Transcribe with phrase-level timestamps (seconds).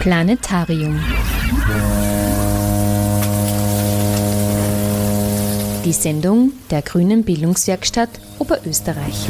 [0.00, 0.96] Planetarium.
[5.84, 8.08] Die Sendung der Grünen Bildungswerkstatt
[8.38, 9.26] Oberösterreich.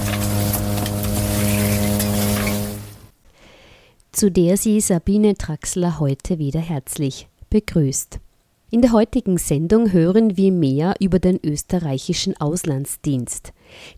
[4.12, 8.20] Zu der sie Sabine Traxler heute wieder herzlich begrüßt.
[8.70, 13.54] In der heutigen Sendung hören wir mehr über den österreichischen Auslandsdienst.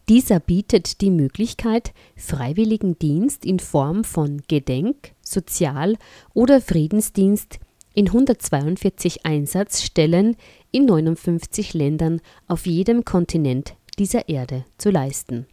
[0.09, 5.96] Dieser bietet die Möglichkeit, Freiwilligendienst in Form von Gedenk-, Sozial-
[6.35, 7.59] oder Friedensdienst
[7.95, 10.37] in 142 Einsatzstellen
[10.71, 15.46] in 59 Ländern auf jedem Kontinent dieser Erde zu leisten.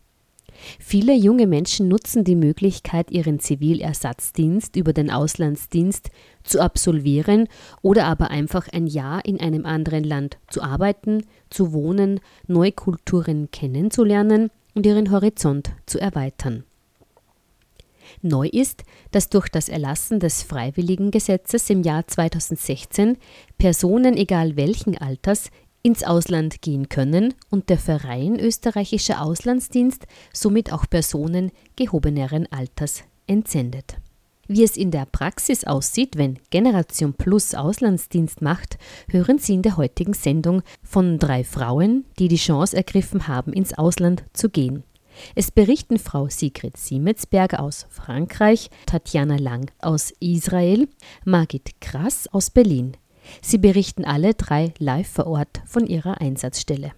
[0.79, 6.09] Viele junge Menschen nutzen die Möglichkeit, ihren Zivilersatzdienst über den Auslandsdienst
[6.43, 7.47] zu absolvieren
[7.81, 13.51] oder aber einfach ein Jahr in einem anderen Land zu arbeiten, zu wohnen, neue Kulturen
[13.51, 16.63] kennenzulernen und ihren Horizont zu erweitern.
[18.21, 23.17] Neu ist, dass durch das Erlassen des Freiwilligengesetzes im Jahr 2016
[23.57, 25.49] Personen egal welchen Alters
[25.83, 33.97] ins Ausland gehen können und der Verein Österreichischer Auslandsdienst somit auch Personen gehobeneren Alters entsendet.
[34.49, 38.77] Wie es in der Praxis aussieht, wenn Generation Plus Auslandsdienst macht,
[39.09, 43.77] hören Sie in der heutigen Sendung von drei Frauen, die die Chance ergriffen haben, ins
[43.77, 44.83] Ausland zu gehen.
[45.35, 50.87] Es berichten Frau Sigrid Siemetsberger aus Frankreich, Tatjana Lang aus Israel,
[51.25, 52.97] Margit Krass aus Berlin.
[53.41, 56.93] Sie berichten alle drei live vor Ort von ihrer Einsatzstelle.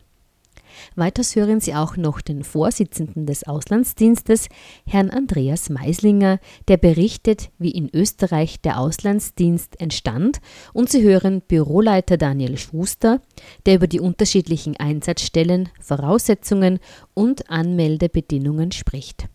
[0.96, 4.48] Weiters hören Sie auch noch den Vorsitzenden des Auslandsdienstes,
[4.86, 10.40] Herrn Andreas Meislinger, der berichtet, wie in Österreich der Auslandsdienst entstand,
[10.74, 13.22] und Sie hören Büroleiter Daniel Schuster,
[13.66, 16.80] der über die unterschiedlichen Einsatzstellen, Voraussetzungen
[17.14, 19.28] und Anmeldebedingungen spricht.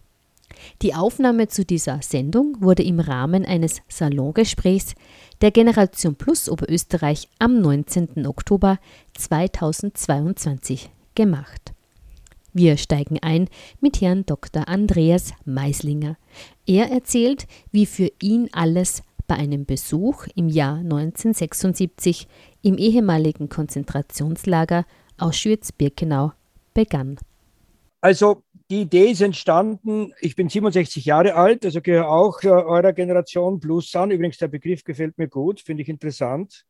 [0.83, 4.95] Die Aufnahme zu dieser Sendung wurde im Rahmen eines Salongesprächs
[5.41, 8.27] der Generation Plus Oberösterreich am 19.
[8.27, 8.79] Oktober
[9.15, 11.73] 2022 gemacht.
[12.53, 13.49] Wir steigen ein
[13.81, 14.69] mit Herrn Dr.
[14.69, 16.17] Andreas Meislinger.
[16.67, 22.29] Er erzählt, wie für ihn alles bei einem Besuch im Jahr 1976
[22.63, 24.85] im ehemaligen Konzentrationslager
[25.19, 26.33] Auschwitz-Birkenau
[26.75, 27.19] begann.
[28.01, 32.93] Also die Idee ist entstanden, ich bin 67 Jahre alt, also gehöre auch äh, eurer
[32.93, 34.11] Generation Plus an.
[34.11, 36.65] Übrigens, der Begriff gefällt mir gut, finde ich interessant.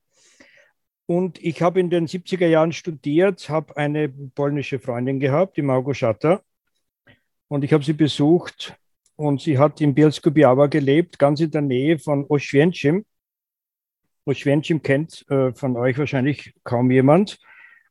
[1.07, 6.43] Und ich habe in den 70er Jahren studiert, habe eine polnische Freundin gehabt, die Małgorzata.
[7.49, 8.75] Und ich habe sie besucht
[9.17, 13.05] und sie hat in Bielsko-Biała gelebt, ganz in der Nähe von Oświęcim.
[14.27, 17.39] Oświęcim kennt äh, von euch wahrscheinlich kaum jemand.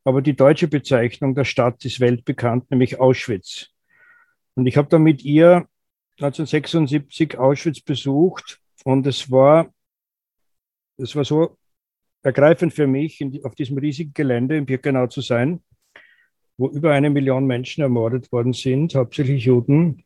[0.03, 3.69] Aber die deutsche Bezeichnung der Stadt ist weltbekannt, nämlich Auschwitz.
[4.55, 5.67] Und ich habe dann mit ihr
[6.19, 9.73] 1976 Auschwitz besucht und es war,
[10.97, 11.57] es war so
[12.23, 15.61] ergreifend für mich, die, auf diesem riesigen Gelände in Birkenau zu sein,
[16.57, 20.03] wo über eine Million Menschen ermordet worden sind, hauptsächlich Juden.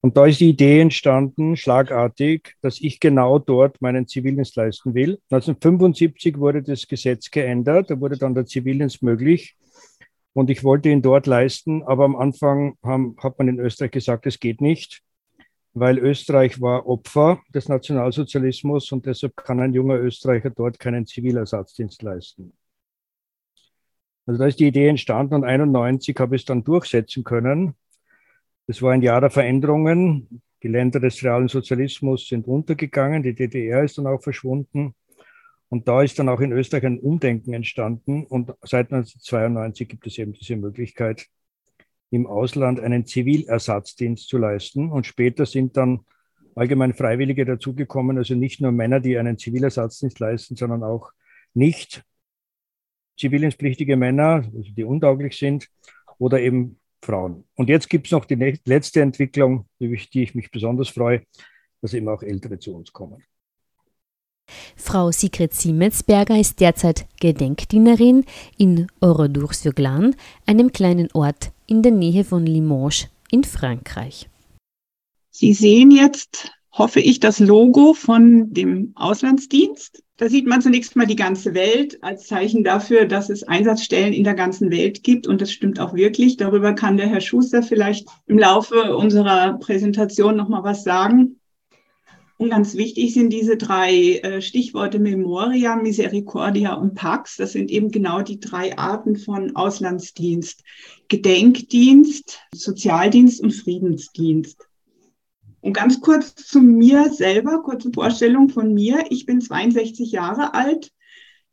[0.00, 5.18] Und da ist die Idee entstanden, schlagartig, dass ich genau dort meinen Zivildienst leisten will.
[5.30, 9.56] 1975 wurde das Gesetz geändert, da wurde dann der Zivildienst möglich.
[10.32, 14.26] Und ich wollte ihn dort leisten, aber am Anfang haben, hat man in Österreich gesagt,
[14.26, 15.02] es geht nicht,
[15.78, 22.00] weil Österreich war Opfer des Nationalsozialismus und deshalb kann ein junger Österreicher dort keinen Zivilersatzdienst
[22.02, 22.54] leisten.
[24.24, 27.74] Also da ist die Idee entstanden und 1991 habe ich es dann durchsetzen können.
[28.66, 30.40] Es war ein Jahr der Veränderungen.
[30.62, 34.94] Die Länder des realen Sozialismus sind untergegangen, die DDR ist dann auch verschwunden.
[35.68, 38.24] Und da ist dann auch in Österreich ein Umdenken entstanden.
[38.24, 41.26] Und seit 1992 gibt es eben diese Möglichkeit,
[42.10, 44.90] im Ausland einen Zivilersatzdienst zu leisten.
[44.90, 46.00] Und später sind dann
[46.54, 51.10] allgemein Freiwillige dazugekommen, also nicht nur Männer, die einen Zivilersatzdienst leisten, sondern auch
[51.54, 52.02] nicht
[53.18, 55.68] zivildienstpflichtige Männer, also die untauglich sind,
[56.18, 57.44] oder eben Frauen.
[57.54, 61.22] Und jetzt gibt es noch die letzte Entwicklung, über die ich mich besonders freue,
[61.80, 63.22] dass eben auch Ältere zu uns kommen.
[64.76, 68.24] Frau Sigrid Siemensberger ist derzeit Gedenkdienerin
[68.56, 70.12] in Oradour-sur-Glane,
[70.46, 74.28] einem kleinen Ort in der Nähe von Limoges in Frankreich.
[75.30, 80.02] Sie sehen jetzt, hoffe ich, das Logo von dem Auslandsdienst.
[80.18, 84.24] Da sieht man zunächst mal die ganze Welt als Zeichen dafür, dass es Einsatzstellen in
[84.24, 85.26] der ganzen Welt gibt.
[85.26, 86.38] Und das stimmt auch wirklich.
[86.38, 91.35] Darüber kann der Herr Schuster vielleicht im Laufe unserer Präsentation noch mal was sagen.
[92.38, 97.36] Und ganz wichtig sind diese drei äh, Stichworte Memoria, Misericordia und Pax.
[97.36, 100.62] Das sind eben genau die drei Arten von Auslandsdienst.
[101.08, 104.66] Gedenkdienst, Sozialdienst und Friedensdienst.
[105.60, 109.06] Und ganz kurz zu mir selber, kurze Vorstellung von mir.
[109.08, 110.92] Ich bin 62 Jahre alt.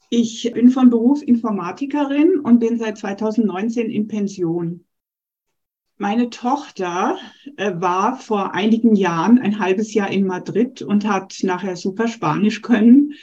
[0.10, 4.86] Ich bin von Beruf Informatikerin und bin seit 2019 in Pension.
[5.98, 7.18] Meine Tochter
[7.56, 12.62] äh, war vor einigen Jahren ein halbes Jahr in Madrid und hat nachher super Spanisch
[12.62, 13.13] können.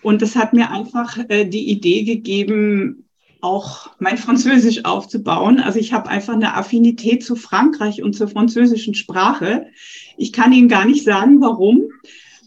[0.00, 3.08] Und das hat mir einfach äh, die Idee gegeben,
[3.40, 5.58] auch mein Französisch aufzubauen.
[5.58, 9.66] Also ich habe einfach eine Affinität zu Frankreich und zur französischen Sprache.
[10.16, 11.82] Ich kann Ihnen gar nicht sagen, warum.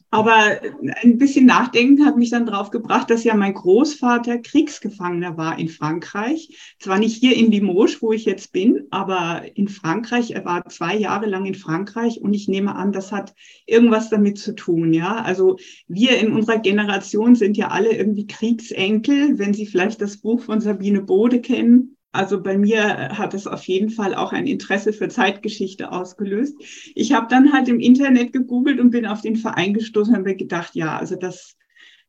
[0.10, 0.62] Aber
[1.04, 5.68] ein bisschen Nachdenken hat mich dann drauf gebracht, dass ja mein Großvater Kriegsgefangener war in
[5.68, 6.76] Frankreich.
[6.80, 10.32] Zwar nicht hier in Limoges, wo ich jetzt bin, aber in Frankreich.
[10.32, 13.34] Er war zwei Jahre lang in Frankreich und ich nehme an, das hat
[13.66, 14.94] irgendwas damit zu tun.
[14.94, 15.58] Ja, also
[15.90, 20.62] wir in unserer Generation sind ja alle irgendwie Kriegsenkel, wenn Sie vielleicht das Buch von
[20.62, 21.97] Sabine Bode kennen.
[22.18, 26.56] Also bei mir hat es auf jeden Fall auch ein Interesse für Zeitgeschichte ausgelöst.
[26.96, 30.36] Ich habe dann halt im Internet gegoogelt und bin auf den Verein gestoßen und habe
[30.36, 31.56] gedacht, ja, also das,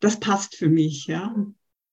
[0.00, 1.36] das passt für mich, ja.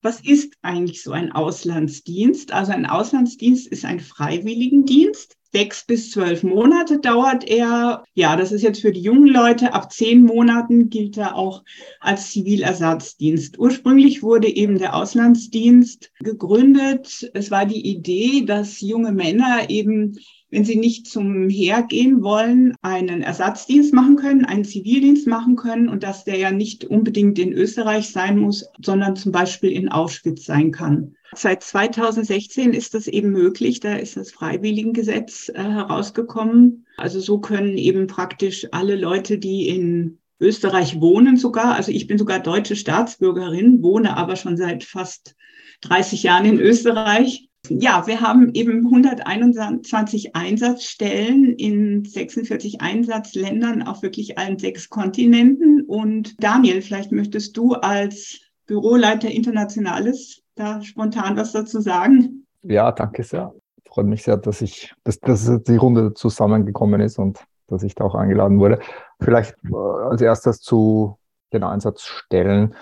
[0.06, 2.52] Was ist eigentlich so ein Auslandsdienst?
[2.52, 8.04] Also ein Auslandsdienst ist ein Freiwilligendienst sechs bis zwölf Monate dauert er.
[8.14, 9.74] Ja, das ist jetzt für die jungen Leute.
[9.74, 11.64] Ab zehn Monaten gilt er auch
[12.02, 13.58] als Zivilersatzdienst.
[13.58, 17.32] Ursprünglich wurde eben der Auslandsdienst gegründet.
[17.34, 20.20] Es war die Idee, dass junge Männer eben
[20.56, 25.90] wenn sie nicht zum Heer gehen wollen, einen Ersatzdienst machen können, einen Zivildienst machen können
[25.90, 30.46] und dass der ja nicht unbedingt in Österreich sein muss, sondern zum Beispiel in Auschwitz
[30.46, 31.14] sein kann.
[31.36, 33.82] Seit 2016 ist das eben möglich.
[33.82, 36.86] Da ist das Freiwilligengesetz äh, herausgekommen.
[36.96, 42.18] Also so können eben praktisch alle Leute, die in Österreich wohnen sogar, also ich bin
[42.18, 45.36] sogar deutsche Staatsbürgerin, wohne aber schon seit fast
[45.82, 47.50] 30 Jahren in Österreich.
[47.70, 55.82] Ja, wir haben eben 121 Einsatzstellen in 46 Einsatzländern auf wirklich allen sechs Kontinenten.
[55.82, 62.46] Und Daniel, vielleicht möchtest du als Büroleiter Internationales da spontan was dazu sagen?
[62.64, 63.54] Ja, danke sehr.
[63.88, 68.06] Freut mich sehr, dass ich, dass, dass die Runde zusammengekommen ist und dass ich da
[68.06, 68.80] auch eingeladen wurde.
[69.20, 71.18] Vielleicht äh, als erstes zu
[71.54, 72.76] den Einsatzstellen.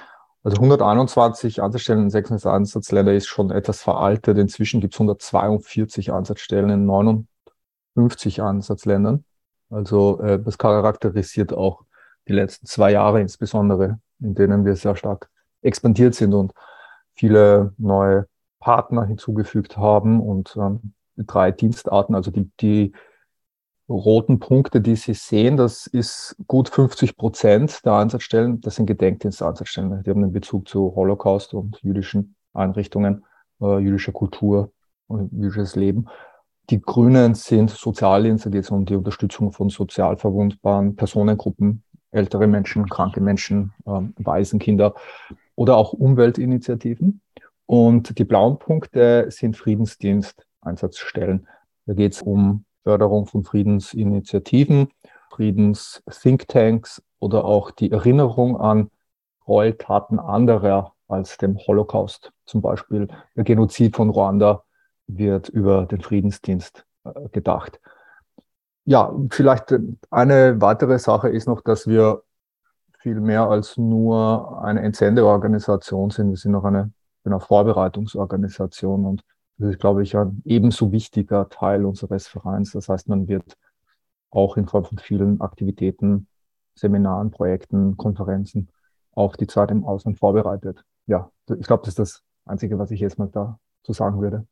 [0.44, 4.38] Also 121 Einsatzstellen in 6 Einsatzländer ist schon etwas veraltet.
[4.38, 9.24] Inzwischen gibt es 142 Einsatzstellen in 59 Einsatzländern.
[9.70, 11.86] Also äh, das charakterisiert auch
[12.28, 15.30] die letzten zwei Jahre insbesondere, in denen wir sehr stark
[15.62, 16.54] expandiert sind und
[17.14, 18.28] viele neue
[18.60, 22.94] Partner hinzugefügt haben und ähm, drei Dienstarten, also die, die
[23.90, 30.04] roten Punkte, die Sie sehen, das ist gut 50 Prozent der Einsatzstellen, das sind Gedenkdienstansatzstellen.
[30.04, 33.26] Die haben einen Bezug zu Holocaust und jüdischen Einrichtungen,
[33.62, 34.72] äh, jüdischer Kultur
[35.08, 36.08] und jüdisches Leben.
[36.70, 42.48] Die Grünen sind Sozialdienste, da geht es um die Unterstützung von sozial verwundbaren Personengruppen, ältere
[42.48, 44.96] Menschen, kranke Menschen, äh, Waisenkinder
[45.56, 47.22] oder auch Umweltinitiativen.
[47.66, 51.48] Und die blauen Punkte sind Friedensdienst-Einsatzstellen.
[51.86, 54.90] Da geht es um Förderung von Friedensinitiativen,
[55.32, 58.92] Friedens-Thinktanks oder auch die Erinnerung an
[59.46, 62.32] Gräueltaten anderer als dem Holocaust.
[62.46, 64.64] Zum Beispiel der Genozid von Ruanda
[65.08, 67.80] wird über den Friedensdienst äh, gedacht.
[68.86, 69.74] Ja, vielleicht
[70.10, 72.24] eine weitere Sache ist noch, dass wir
[73.00, 76.30] viel mehr als nur eine Entsendeorganisation sind.
[76.30, 76.92] Wir sind auch eine,
[77.24, 79.24] eine Vorbereitungsorganisation und
[79.64, 82.72] das ist, glaube ich, ein ebenso wichtiger Teil unseres Vereins.
[82.74, 83.58] Das heißt, man wird
[84.30, 86.28] auch in Form von vielen Aktivitäten,
[86.76, 88.68] Seminaren, Projekten, Konferenzen
[89.14, 90.84] auf die Zeit im Ausland vorbereitet.
[91.08, 94.46] Ja, ich glaube, das ist das Einzige, was ich jetzt mal dazu sagen würde.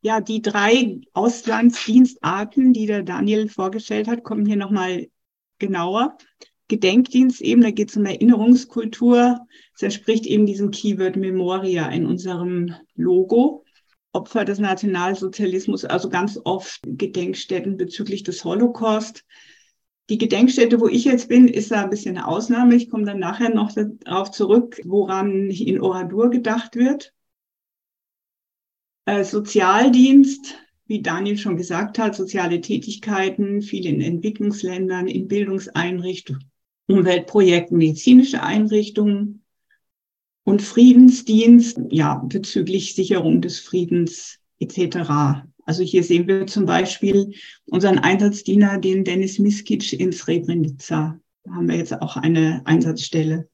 [0.00, 5.06] Ja, die drei Auslandsdienstarten, die der Daniel vorgestellt hat, kommen hier nochmal
[5.60, 6.16] genauer.
[6.66, 9.46] Gedenkdienst eben, da geht es um Erinnerungskultur.
[9.76, 13.64] Es entspricht eben diesem Keyword Memoria in unserem Logo.
[14.12, 19.24] Opfer des Nationalsozialismus, also ganz oft Gedenkstätten bezüglich des Holocaust.
[20.08, 22.74] Die Gedenkstätte, wo ich jetzt bin, ist da ein bisschen eine Ausnahme.
[22.74, 27.12] Ich komme dann nachher noch darauf zurück, woran in Oradur gedacht wird.
[29.04, 36.50] Äh, Sozialdienst, wie Daniel schon gesagt hat, soziale Tätigkeiten, viel in Entwicklungsländern, in Bildungseinrichtungen,
[36.88, 39.44] Umweltprojekten, medizinische Einrichtungen,
[40.50, 45.44] und Friedensdienst, ja, bezüglich Sicherung des Friedens etc.
[45.64, 47.34] Also hier sehen wir zum Beispiel
[47.66, 51.20] unseren Einsatzdiener, den Dennis Miskic in Srebrenica.
[51.44, 53.48] Da haben wir jetzt auch eine Einsatzstelle.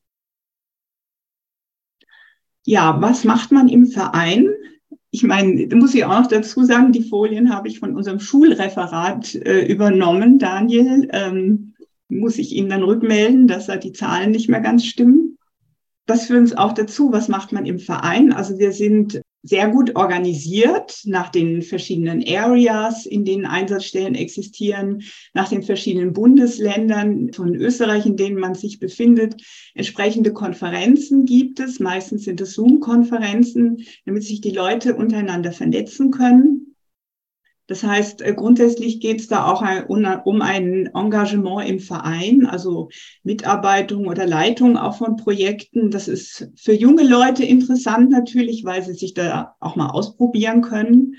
[2.65, 4.49] Ja, was macht man im Verein?
[5.11, 9.35] Ich meine, muss ich auch noch dazu sagen, die Folien habe ich von unserem Schulreferat
[9.35, 11.09] äh, übernommen, Daniel.
[11.12, 11.75] Ähm,
[12.09, 15.36] muss ich Ihnen dann rückmelden, dass da die Zahlen nicht mehr ganz stimmen.
[16.07, 18.33] Das führt uns auch dazu, was macht man im Verein?
[18.33, 25.03] Also wir sind sehr gut organisiert nach den verschiedenen Areas, in denen Einsatzstellen existieren,
[25.35, 29.41] nach den verschiedenen Bundesländern von Österreich, in denen man sich befindet.
[29.75, 31.79] Entsprechende Konferenzen gibt es.
[31.79, 36.66] Meistens sind es Zoom-Konferenzen, damit sich die Leute untereinander vernetzen können.
[37.67, 42.89] Das heißt, äh, grundsätzlich geht es da auch um ein Engagement im Verein, also
[43.25, 45.91] Mitarbeitung oder Leitung auch von Projekten.
[45.91, 51.17] Das ist für junge Leute interessant natürlich, weil sie sich da auch mal ausprobieren können.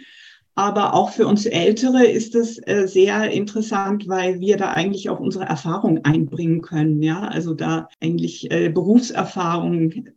[0.55, 5.19] Aber auch für uns Ältere ist es äh, sehr interessant, weil wir da eigentlich auch
[5.19, 7.03] unsere Erfahrung einbringen können.
[7.03, 10.07] Ja, also da eigentlich äh, Berufserfahrung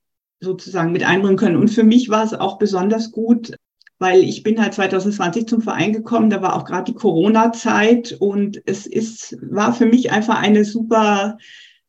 [0.41, 1.57] sozusagen mit einbringen können.
[1.57, 3.55] Und für mich war es auch besonders gut,
[4.01, 8.61] weil ich bin halt 2020 zum Verein gekommen, da war auch gerade die Corona-Zeit und
[8.65, 11.37] es ist, war für mich einfach eine super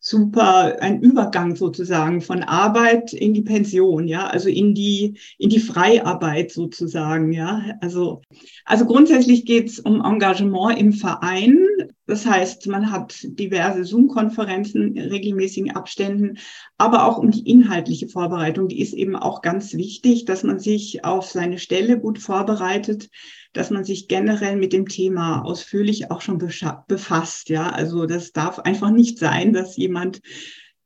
[0.03, 5.60] super ein Übergang sozusagen von Arbeit in die Pension, ja, also in die in die
[5.60, 7.63] Freiarbeit sozusagen, ja.
[7.82, 8.22] Also
[8.65, 11.68] also grundsätzlich geht es um Engagement im Verein.
[12.12, 16.39] Das heißt, man hat diverse Zoom-Konferenzen in regelmäßigen Abständen,
[16.77, 18.68] aber auch um die inhaltliche Vorbereitung.
[18.68, 23.10] Die ist eben auch ganz wichtig, dass man sich auf seine Stelle gut vorbereitet
[23.53, 27.50] dass man sich generell mit dem Thema ausführlich auch schon befasst.
[27.50, 30.22] Ja, also das darf einfach nicht sein, dass jemand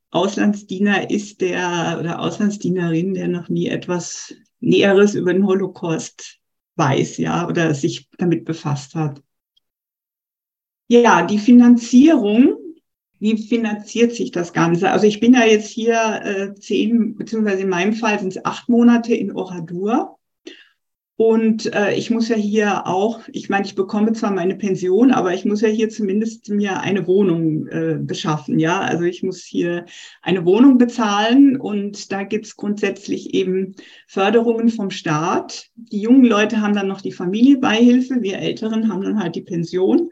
[0.10, 6.39] Auslandsdiener ist, der oder Auslandsdienerin, der noch nie etwas Näheres über den Holocaust
[6.75, 9.22] weiß, ja, oder sich damit befasst hat.
[10.88, 12.58] Ja, die Finanzierung,
[13.20, 14.92] wie finanziert sich das Ganze?
[14.92, 18.70] Also ich bin ja jetzt hier äh, zehn, beziehungsweise in meinem Fall sind es acht
[18.70, 20.20] Monate in Oradur.
[21.18, 25.34] Und äh, ich muss ja hier auch, ich meine, ich bekomme zwar meine Pension, aber
[25.34, 28.60] ich muss ja hier zumindest mir eine Wohnung äh, beschaffen.
[28.60, 29.86] Ja, also ich muss hier
[30.22, 33.75] eine Wohnung bezahlen und da gibt's grundsätzlich eben
[34.08, 35.70] Förderungen vom Staat.
[35.75, 40.12] Die jungen Leute haben dann noch die Familienbeihilfe, wir Älteren haben dann halt die Pension.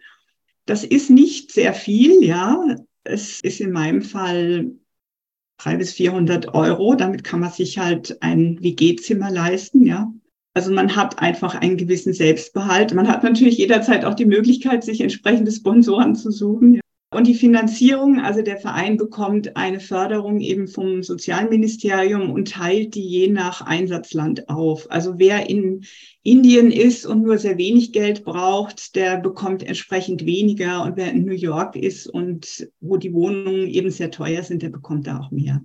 [0.66, 2.76] Das ist nicht sehr viel, ja.
[3.04, 4.72] Es ist in meinem Fall
[5.58, 6.96] drei bis 400 Euro.
[6.96, 10.12] Damit kann man sich halt ein WG-Zimmer leisten, ja.
[10.56, 12.94] Also man hat einfach einen gewissen Selbstbehalt.
[12.94, 16.80] Man hat natürlich jederzeit auch die Möglichkeit, sich entsprechende Sponsoren zu suchen.
[17.14, 23.08] Und die Finanzierung, also der Verein bekommt eine Förderung eben vom Sozialministerium und teilt die
[23.08, 24.90] je nach Einsatzland auf.
[24.90, 25.86] Also wer in
[26.24, 30.84] Indien ist und nur sehr wenig Geld braucht, der bekommt entsprechend weniger.
[30.84, 34.70] Und wer in New York ist und wo die Wohnungen eben sehr teuer sind, der
[34.70, 35.64] bekommt da auch mehr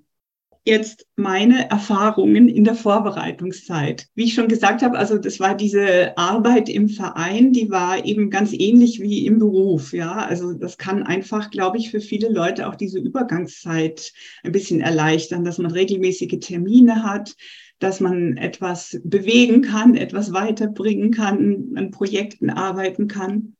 [0.68, 4.06] jetzt meine Erfahrungen in der Vorbereitungszeit.
[4.14, 8.30] Wie ich schon gesagt habe, also das war diese Arbeit im Verein, die war eben
[8.30, 9.92] ganz ähnlich wie im Beruf.
[9.92, 14.12] Ja, also das kann einfach, glaube ich, für viele Leute auch diese Übergangszeit
[14.44, 17.34] ein bisschen erleichtern, dass man regelmäßige Termine hat,
[17.78, 23.56] dass man etwas bewegen kann, etwas weiterbringen kann, an Projekten arbeiten kann.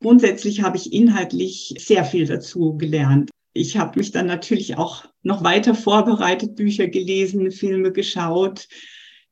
[0.00, 5.44] Grundsätzlich habe ich inhaltlich sehr viel dazu gelernt ich habe mich dann natürlich auch noch
[5.44, 8.68] weiter vorbereitet, Bücher gelesen, Filme geschaut,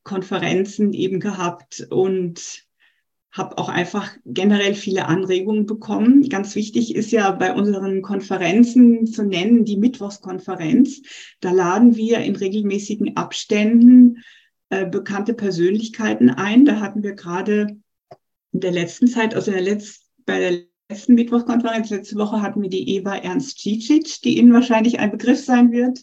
[0.03, 2.67] Konferenzen eben gehabt und
[3.31, 6.29] habe auch einfach generell viele Anregungen bekommen.
[6.29, 11.03] Ganz wichtig ist ja bei unseren Konferenzen zu nennen die Mittwochskonferenz.
[11.41, 14.25] Da laden wir in regelmäßigen Abständen
[14.71, 16.65] äh, bekannte Persönlichkeiten ein.
[16.65, 17.79] Da hatten wir gerade
[18.53, 22.63] in der letzten Zeit, also in der letzten, bei der letzten Mittwochkonferenz, letzte Woche hatten
[22.63, 26.03] wir die Eva Ernst Cicic, die Ihnen wahrscheinlich ein Begriff sein wird,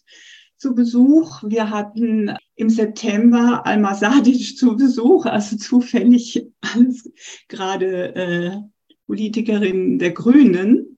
[0.58, 1.42] zu Besuch.
[1.44, 7.12] Wir hatten im September Alma Sadic zu Besuch, also zufällig alles
[7.48, 8.52] gerade äh,
[9.08, 10.98] Politikerin der Grünen.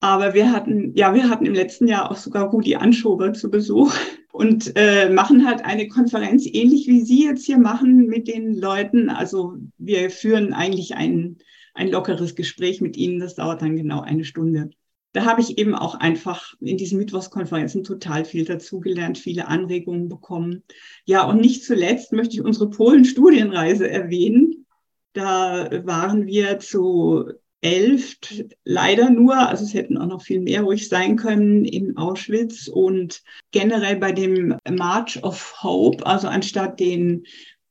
[0.00, 3.94] Aber wir hatten, ja, wir hatten im letzten Jahr auch sogar Rudi Anschober zu Besuch
[4.32, 9.10] und äh, machen halt eine Konferenz ähnlich wie Sie jetzt hier machen mit den Leuten.
[9.10, 11.38] Also wir führen eigentlich einen
[11.76, 13.20] ein lockeres Gespräch mit Ihnen.
[13.20, 14.70] Das dauert dann genau eine Stunde.
[15.12, 20.62] Da habe ich eben auch einfach in diesen Mittwochskonferenzen total viel dazugelernt, viele Anregungen bekommen.
[21.04, 24.66] Ja, und nicht zuletzt möchte ich unsere Polen-Studienreise erwähnen.
[25.14, 27.30] Da waren wir zu
[27.62, 28.18] elf,
[28.64, 33.22] leider nur, also es hätten auch noch viel mehr ruhig sein können in Auschwitz und
[33.50, 37.24] generell bei dem March of Hope, also anstatt den,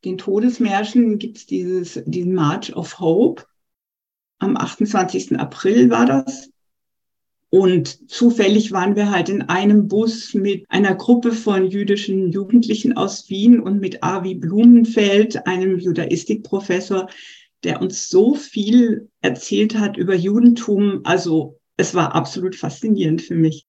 [0.03, 3.43] den Todesmärschen gibt es diesen March of Hope
[4.39, 5.39] am 28.
[5.39, 6.49] April war das.
[7.49, 13.29] Und zufällig waren wir halt in einem Bus mit einer Gruppe von jüdischen Jugendlichen aus
[13.29, 17.07] Wien und mit Avi Blumenfeld, einem Judaistikprofessor,
[17.63, 23.65] der uns so viel erzählt hat über Judentum, also es war absolut faszinierend für mich.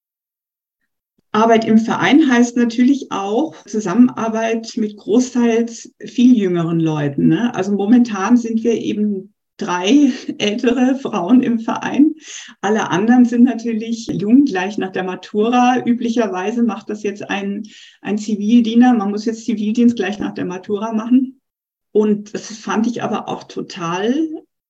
[1.33, 7.29] Arbeit im Verein heißt natürlich auch Zusammenarbeit mit großteils viel jüngeren Leuten.
[7.29, 7.55] Ne?
[7.55, 12.15] Also momentan sind wir eben drei ältere Frauen im Verein.
[12.61, 15.83] Alle anderen sind natürlich jung, gleich nach der Matura.
[15.85, 17.65] Üblicherweise macht das jetzt ein,
[18.03, 18.95] ein Zivildiener.
[18.95, 21.41] Man muss jetzt Zivildienst gleich nach der Matura machen.
[21.93, 24.15] Und das fand ich aber auch total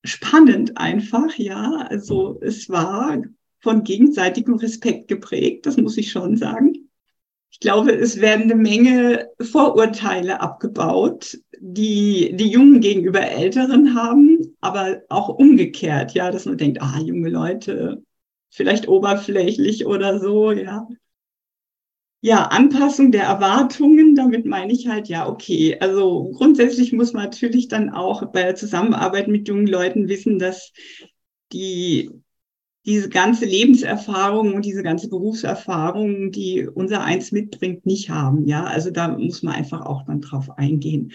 [0.04, 1.86] spannend einfach, ja.
[1.88, 3.20] Also es war
[3.58, 6.88] von gegenseitigem Respekt geprägt, das muss ich schon sagen.
[7.50, 15.02] Ich glaube, es werden eine Menge Vorurteile abgebaut, die die Jungen gegenüber Älteren haben, aber
[15.08, 18.02] auch umgekehrt, ja, dass man denkt, ah, junge Leute,
[18.50, 20.86] vielleicht oberflächlich oder so, ja.
[22.22, 25.78] Ja, Anpassung der Erwartungen, damit meine ich halt, ja, okay.
[25.80, 30.72] Also grundsätzlich muss man natürlich dann auch bei der Zusammenarbeit mit jungen Leuten wissen, dass
[31.52, 32.10] die
[32.86, 38.46] diese ganze Lebenserfahrung und diese ganze Berufserfahrung, die unser Eins mitbringt, nicht haben.
[38.46, 41.12] Ja, also da muss man einfach auch dann drauf eingehen.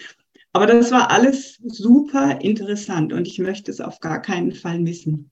[0.52, 5.30] Aber das war alles super interessant und ich möchte es auf gar keinen Fall missen.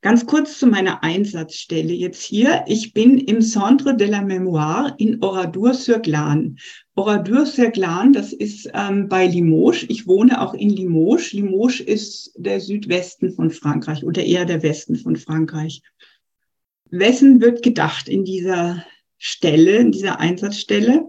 [0.00, 2.64] Ganz kurz zu meiner Einsatzstelle jetzt hier.
[2.66, 6.56] Ich bin im Centre de la Mémoire in Oradour-sur-Glane.
[6.96, 9.84] Oradour-sur-Glane, das ist ähm, bei Limoges.
[9.88, 11.32] Ich wohne auch in Limoges.
[11.32, 15.82] Limoges ist der Südwesten von Frankreich oder eher der Westen von Frankreich.
[16.90, 18.84] Wessen wird gedacht in dieser
[19.18, 21.08] Stelle, in dieser Einsatzstelle?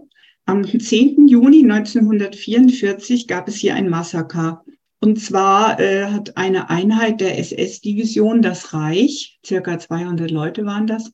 [0.50, 1.28] Am 10.
[1.28, 4.64] Juni 1944 gab es hier ein Massaker.
[4.98, 11.12] Und zwar äh, hat eine Einheit der SS-Division, das Reich, circa 200 Leute waren das,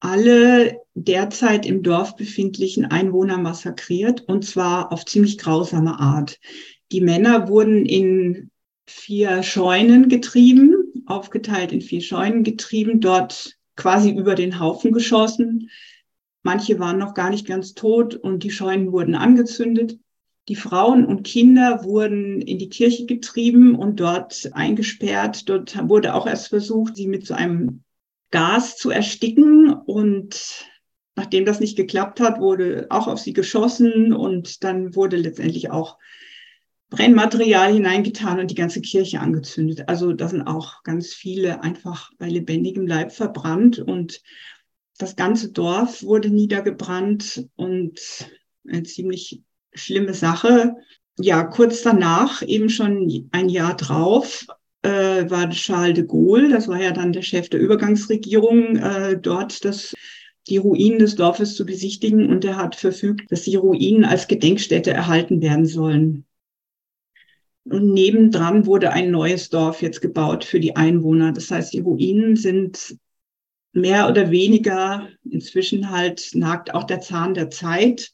[0.00, 6.40] alle derzeit im Dorf befindlichen Einwohner massakriert und zwar auf ziemlich grausame Art.
[6.90, 8.50] Die Männer wurden in
[8.88, 10.74] vier Scheunen getrieben,
[11.06, 15.70] aufgeteilt in vier Scheunen getrieben, dort quasi über den Haufen geschossen.
[16.42, 19.98] Manche waren noch gar nicht ganz tot und die Scheunen wurden angezündet.
[20.48, 25.48] Die Frauen und Kinder wurden in die Kirche getrieben und dort eingesperrt.
[25.48, 27.82] Dort wurde auch erst versucht, sie mit so einem
[28.30, 29.72] Gas zu ersticken.
[29.72, 30.64] Und
[31.16, 35.98] nachdem das nicht geklappt hat, wurde auch auf sie geschossen und dann wurde letztendlich auch
[36.90, 39.88] Brennmaterial hineingetan und die ganze Kirche angezündet.
[39.88, 44.22] Also da sind auch ganz viele einfach bei lebendigem Leib verbrannt und
[44.98, 48.00] das ganze Dorf wurde niedergebrannt und
[48.68, 50.74] ein ziemlich schlimme Sache.
[51.18, 54.46] Ja, kurz danach, eben schon ein Jahr drauf,
[54.82, 59.64] äh, war Charles de Gaulle, das war ja dann der Chef der Übergangsregierung, äh, dort
[59.64, 59.94] das
[60.48, 64.90] die Ruinen des Dorfes zu besichtigen und er hat verfügt, dass die Ruinen als Gedenkstätte
[64.90, 66.24] erhalten werden sollen.
[67.64, 71.32] Und nebendran wurde ein neues Dorf jetzt gebaut für die Einwohner.
[71.32, 72.96] Das heißt, die Ruinen sind
[73.80, 78.12] mehr oder weniger, inzwischen halt nagt auch der Zahn der Zeit,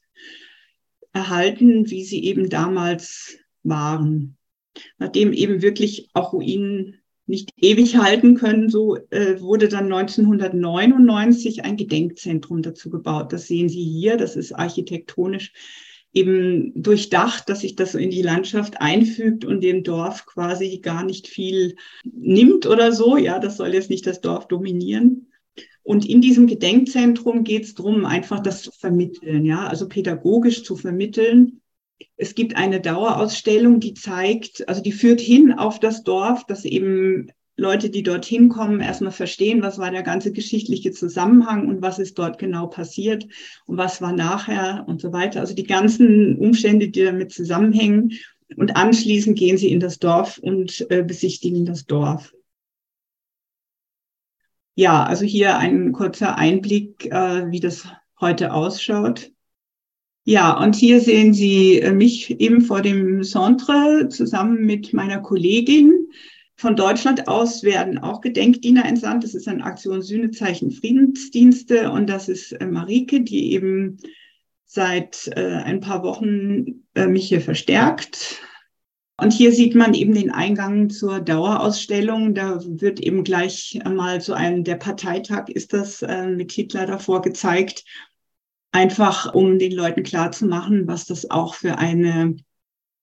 [1.13, 4.37] erhalten, wie sie eben damals waren.
[4.99, 11.77] Nachdem eben wirklich auch Ruinen nicht ewig halten können, so äh, wurde dann 1999 ein
[11.77, 13.33] Gedenkzentrum dazu gebaut.
[13.33, 15.53] Das sehen Sie hier, das ist architektonisch
[16.15, 21.05] eben durchdacht, dass sich das so in die Landschaft einfügt und dem Dorf quasi gar
[21.05, 21.75] nicht viel
[22.05, 23.17] nimmt oder so.
[23.17, 25.27] Ja, das soll jetzt nicht das Dorf dominieren.
[25.83, 30.77] Und in diesem Gedenkzentrum geht es darum, einfach das zu vermitteln, ja, also pädagogisch zu
[30.77, 31.61] vermitteln.
[32.17, 37.31] Es gibt eine Dauerausstellung, die zeigt, also die führt hin auf das Dorf, dass eben
[37.57, 42.19] Leute, die dorthin kommen, erstmal verstehen, was war der ganze geschichtliche Zusammenhang und was ist
[42.19, 43.27] dort genau passiert
[43.67, 45.41] und was war nachher und so weiter.
[45.41, 48.13] Also die ganzen Umstände, die damit zusammenhängen.
[48.57, 52.33] Und anschließend gehen sie in das Dorf und äh, besichtigen das Dorf.
[54.77, 57.87] Ja, also hier ein kurzer Einblick, äh, wie das
[58.21, 59.31] heute ausschaut.
[60.25, 66.09] Ja, und hier sehen Sie äh, mich eben vor dem Centre zusammen mit meiner Kollegin.
[66.57, 69.23] Von Deutschland aus werden auch Gedenkdiener entsandt.
[69.23, 73.99] Das ist eine Aktion Sühnezeichen Friedensdienste und das ist äh, Marike, die eben
[74.65, 78.41] seit äh, ein paar Wochen äh, mich hier verstärkt
[79.17, 82.35] und hier sieht man eben den Eingang zur Dauerausstellung.
[82.35, 87.23] Da wird eben gleich mal so ein, der Parteitag ist das äh, mit Hitler davor
[87.23, 87.85] gezeigt,
[88.73, 92.37] einfach um den Leuten klarzumachen, was das auch für eine,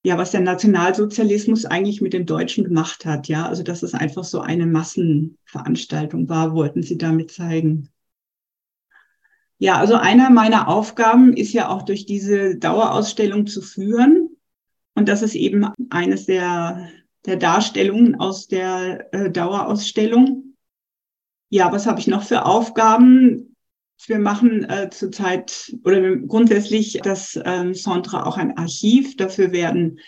[0.04, 3.28] ja, was der Nationalsozialismus eigentlich mit den Deutschen gemacht hat.
[3.28, 7.88] Ja, also dass es einfach so eine Massenveranstaltung war, wollten sie damit zeigen.
[9.56, 14.31] Ja, also einer meiner Aufgaben ist ja auch durch diese Dauerausstellung zu führen.
[14.94, 16.88] Und das ist eben eines der,
[17.24, 20.56] der Darstellungen aus der äh, Dauerausstellung.
[21.48, 23.56] Ja, was habe ich noch für Aufgaben?
[24.06, 29.16] Wir machen äh, zurzeit oder grundsätzlich das ähm, Centre auch ein Archiv.
[29.16, 30.00] Dafür werden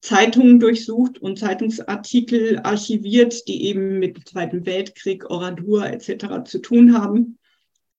[0.00, 6.44] Zeitungen durchsucht und Zeitungsartikel archiviert, die eben mit dem Zweiten Weltkrieg, Oradur etc.
[6.44, 7.38] zu tun haben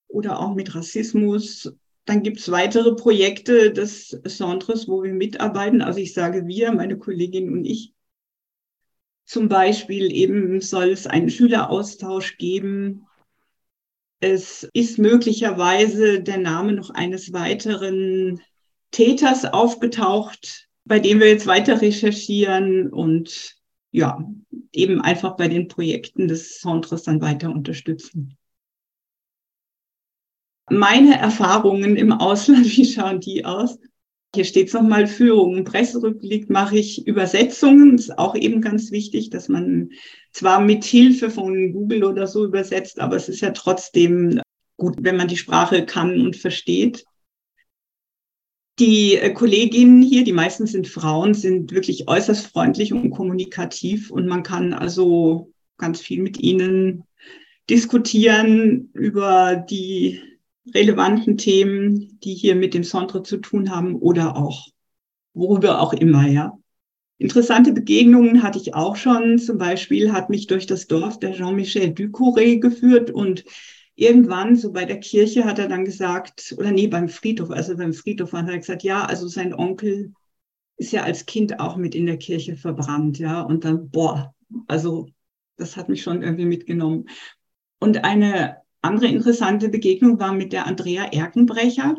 [0.08, 1.74] oder auch mit Rassismus.
[2.06, 5.82] Dann gibt es weitere Projekte des Centres, wo wir mitarbeiten.
[5.82, 7.94] Also ich sage wir, meine Kollegin und ich.
[9.26, 13.08] Zum Beispiel eben soll es einen Schüleraustausch geben.
[14.20, 18.42] Es ist möglicherweise der Name noch eines weiteren
[18.92, 23.56] Täters aufgetaucht, bei dem wir jetzt weiter recherchieren und
[23.92, 24.20] ja,
[24.74, 28.38] eben einfach bei den Projekten des Centres dann weiter unterstützen.
[30.70, 33.78] Meine Erfahrungen im Ausland, wie schauen die aus?
[34.36, 35.64] Hier steht es nochmal Führung.
[35.64, 37.96] Presserückblick mache ich Übersetzungen.
[37.96, 39.92] Ist auch eben ganz wichtig, dass man
[40.32, 44.42] zwar mit Hilfe von Google oder so übersetzt, aber es ist ja trotzdem
[44.78, 47.06] gut, wenn man die Sprache kann und versteht.
[48.80, 54.26] Die äh, Kolleginnen hier, die meisten sind Frauen, sind wirklich äußerst freundlich und kommunikativ und
[54.26, 57.04] man kann also ganz viel mit ihnen
[57.70, 60.22] diskutieren über die
[60.74, 64.68] relevanten Themen, die hier mit dem Centre zu tun haben oder auch
[65.34, 66.58] worüber auch immer, ja.
[67.18, 69.40] Interessante Begegnungen hatte ich auch schon.
[69.40, 73.46] Zum Beispiel hat mich durch das Dorf der Jean-Michel Ducouré geführt und
[73.96, 77.94] irgendwann, so bei der Kirche, hat er dann gesagt, oder nee, beim Friedhof, also beim
[77.94, 80.14] Friedhof hat er gesagt, ja, also sein Onkel
[80.78, 84.34] ist ja als Kind auch mit in der Kirche verbrannt, ja, und dann, boah,
[84.68, 85.08] also
[85.58, 87.08] das hat mich schon irgendwie mitgenommen.
[87.80, 91.96] Und eine andere interessante Begegnung war mit der Andrea Erkenbrecher.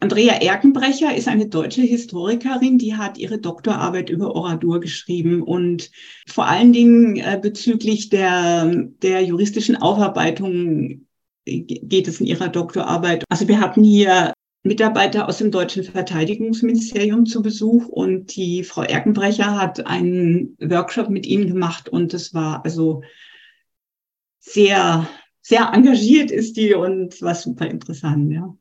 [0.00, 5.90] Andrea Erkenbrecher ist eine deutsche Historikerin, die hat ihre Doktorarbeit über Oradur geschrieben und
[6.26, 11.06] vor allen Dingen äh, bezüglich der, der juristischen Aufarbeitung
[11.44, 13.24] geht es in ihrer Doktorarbeit.
[13.28, 14.32] Also wir hatten hier
[14.64, 21.26] Mitarbeiter aus dem deutschen Verteidigungsministerium zu Besuch und die Frau Erkenbrecher hat einen Workshop mit
[21.26, 23.02] ihnen gemacht und das war also
[24.38, 25.08] sehr,
[25.42, 28.56] sehr engagiert ist die und war super interessant, ja.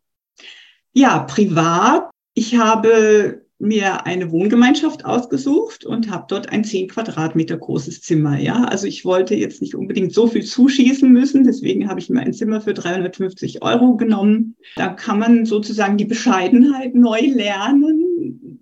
[0.94, 2.10] Ja, privat.
[2.34, 8.40] Ich habe mir eine Wohngemeinschaft ausgesucht und habe dort ein zehn Quadratmeter großes Zimmer.
[8.40, 12.22] Ja, also ich wollte jetzt nicht unbedingt so viel zuschießen müssen, deswegen habe ich mir
[12.22, 14.56] ein Zimmer für 350 Euro genommen.
[14.76, 18.60] Da kann man sozusagen die Bescheidenheit neu lernen,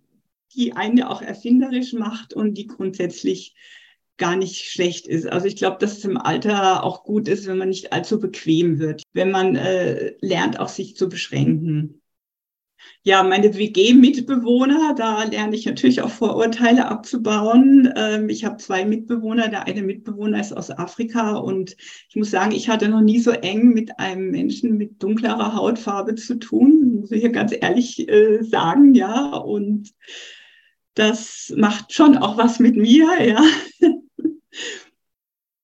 [0.53, 3.55] die einen ja auch erfinderisch macht und die grundsätzlich
[4.19, 5.25] gar nicht schlecht ist.
[5.27, 8.77] Also ich glaube, dass es im Alter auch gut ist, wenn man nicht allzu bequem
[8.77, 11.99] wird, wenn man äh, lernt, auch sich zu beschränken
[13.03, 17.91] ja, meine WG-Mitbewohner, da lerne ich natürlich auch Vorurteile abzubauen.
[17.95, 19.47] Ähm, ich habe zwei Mitbewohner.
[19.47, 21.75] Der eine Mitbewohner ist aus Afrika und
[22.09, 26.15] ich muss sagen, ich hatte noch nie so eng mit einem Menschen mit dunklerer Hautfarbe
[26.15, 29.35] zu tun, muss ich hier ganz ehrlich äh, sagen, ja.
[29.37, 29.93] Und
[30.93, 33.41] das macht schon auch was mit mir, ja.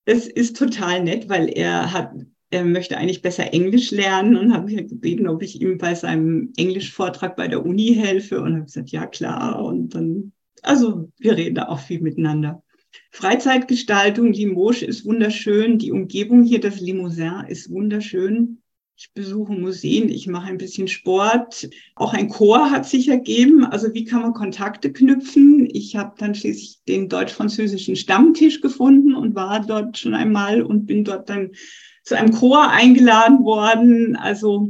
[0.06, 2.14] es ist total nett, weil er hat
[2.52, 6.54] er möchte eigentlich besser Englisch lernen und habe mich gebeten, ob ich ihm bei seinem
[6.56, 9.64] Englischvortrag bei der Uni helfe und habe gesagt, ja klar.
[9.64, 12.64] Und dann, also wir reden da auch viel miteinander.
[13.12, 15.80] Freizeitgestaltung, Limoges ist wunderschön.
[15.80, 18.62] Die Umgebung hier, das Limousin, ist wunderschön.
[18.98, 21.70] Ich besuche Museen, ich mache ein bisschen Sport.
[21.96, 23.66] Auch ein Chor hat sich ergeben.
[23.66, 25.70] Also wie kann man Kontakte knüpfen?
[25.70, 31.04] Ich habe dann schließlich den deutsch-französischen Stammtisch gefunden und war dort schon einmal und bin
[31.04, 31.52] dort dann
[32.04, 34.16] zu einem Chor eingeladen worden.
[34.16, 34.70] Also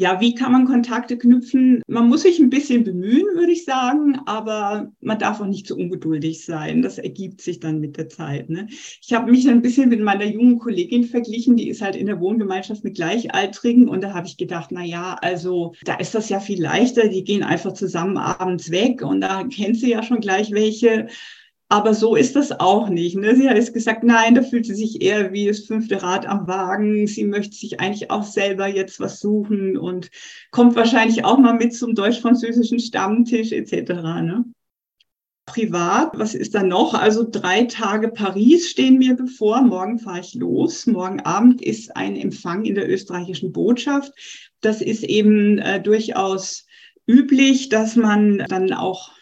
[0.00, 1.82] ja, wie kann man Kontakte knüpfen?
[1.86, 5.76] Man muss sich ein bisschen bemühen, würde ich sagen, aber man darf auch nicht zu
[5.76, 6.80] ungeduldig sein.
[6.80, 8.48] Das ergibt sich dann mit der Zeit.
[8.48, 8.66] Ne?
[9.02, 12.18] Ich habe mich ein bisschen mit meiner jungen Kollegin verglichen, die ist halt in der
[12.18, 16.40] Wohngemeinschaft mit Gleichaltrigen und da habe ich gedacht, na ja, also da ist das ja
[16.40, 17.08] viel leichter.
[17.08, 21.08] Die gehen einfach zusammen abends weg und da kennt sie ja schon gleich welche.
[21.72, 23.16] Aber so ist das auch nicht.
[23.16, 23.36] Ne?
[23.36, 26.48] Sie hat jetzt gesagt, nein, da fühlt sie sich eher wie das fünfte Rad am
[26.48, 27.06] Wagen.
[27.06, 30.10] Sie möchte sich eigentlich auch selber jetzt was suchen und
[30.50, 33.92] kommt wahrscheinlich auch mal mit zum deutsch-französischen Stammtisch etc.
[34.20, 34.44] Ne?
[35.46, 36.94] Privat, was ist da noch?
[36.94, 39.62] Also drei Tage Paris stehen mir bevor.
[39.62, 40.88] Morgen fahre ich los.
[40.88, 44.12] Morgen Abend ist ein Empfang in der österreichischen Botschaft.
[44.60, 46.66] Das ist eben äh, durchaus
[47.06, 49.12] üblich, dass man dann auch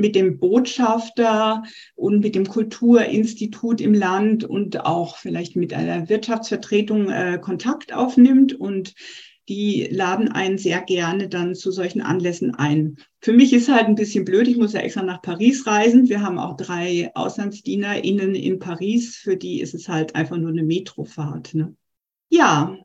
[0.00, 1.62] mit dem Botschafter
[1.94, 8.54] und mit dem Kulturinstitut im Land und auch vielleicht mit einer Wirtschaftsvertretung äh, Kontakt aufnimmt.
[8.54, 8.94] Und
[9.48, 12.96] die laden einen sehr gerne dann zu solchen Anlässen ein.
[13.20, 16.08] Für mich ist halt ein bisschen blöd, ich muss ja extra nach Paris reisen.
[16.08, 20.62] Wir haben auch drei AuslandsdienerInnen in Paris, für die ist es halt einfach nur eine
[20.62, 21.54] Metrofahrt.
[21.54, 21.74] Ne?
[22.28, 22.78] Ja,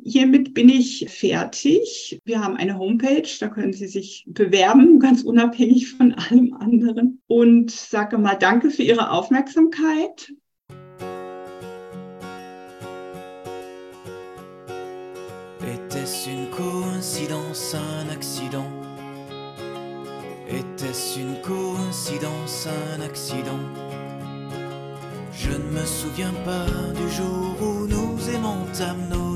[0.00, 2.20] Hiermit bin ich fertig.
[2.24, 7.20] Wir haben eine Homepage, da können Sie sich bewerben, ganz unabhängig von allem anderen.
[7.26, 10.32] Und sage mal Danke für Ihre Aufmerksamkeit.
[15.60, 18.70] Était-ce une coïncidence, un accident
[20.48, 23.58] Était-ce une coïncidence, un accident
[25.32, 29.27] Je ne me souviens pas du jour où nous aimantâmes nos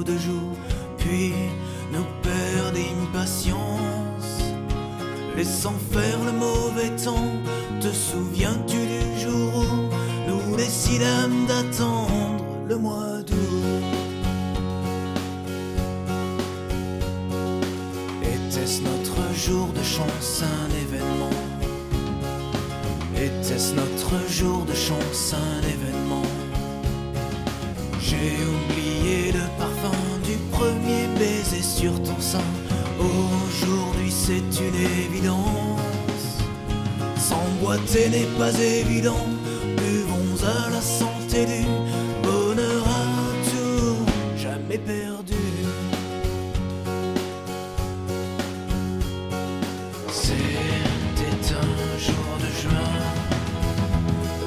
[50.14, 52.92] C'était un jour de juin.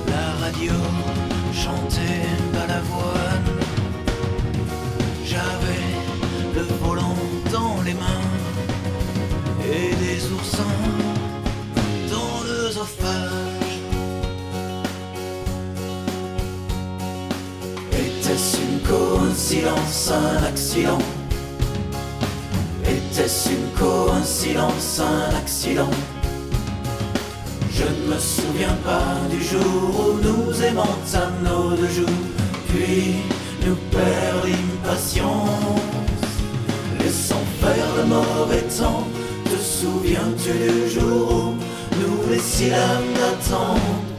[0.08, 0.74] La radio
[1.54, 3.50] chantait balavoine.
[5.26, 5.88] J'avais
[6.54, 7.18] le volant
[7.52, 8.30] dans les mains
[9.64, 10.82] et des oursins
[12.12, 13.80] dans l'œsophage.
[17.92, 21.15] Était-ce une coïncidence, un accident?
[23.26, 25.90] Était-ce une coïncidence, un accident
[27.72, 32.24] Je ne me souviens pas du jour où nous aimantâmes nos deux jours,
[32.68, 33.16] puis
[33.66, 35.82] nous perdîmes patience,
[37.00, 39.08] laissant faire le mauvais temps.
[39.46, 41.54] Te souviens-tu du jour où
[42.00, 44.15] nous décidâmes d'attendre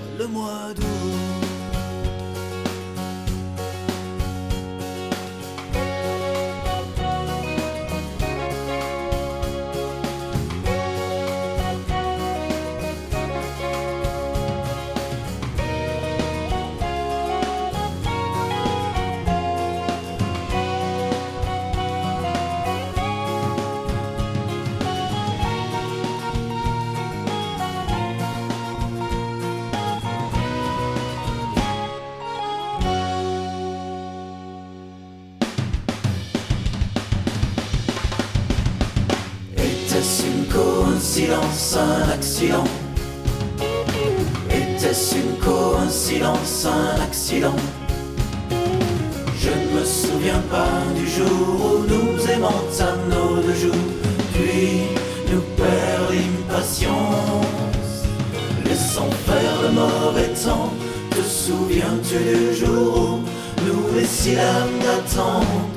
[61.47, 65.69] souviens-tu du jour où nous décidâmes d'attendre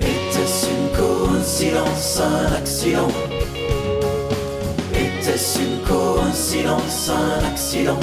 [0.00, 3.12] Était-ce une coïncidence, un accident?
[4.92, 8.00] Était-ce une coïncidence, un accident?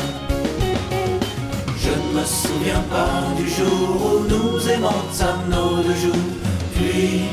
[1.83, 6.29] Je ne me souviens pas du jour où nous aimantâmes nos deux jours,
[6.75, 7.23] puis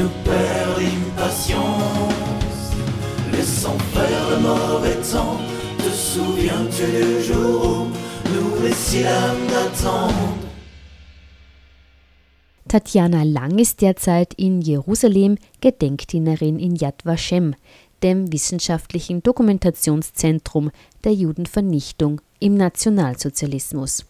[0.00, 2.72] nous perdîmes patience,
[3.32, 5.38] laissant faire le mauvais temps.
[5.78, 10.34] Te souviens-tu du jour où nous décidâmes d'attendre
[12.68, 17.54] Tatjana Lang ist derzeit in Jerusalem Gedenkdienerin in Yad Vashem,
[18.02, 20.72] dem wissenschaftlichen Dokumentationszentrum
[21.04, 24.04] der Judenvernichtung im Nationalsozialismus.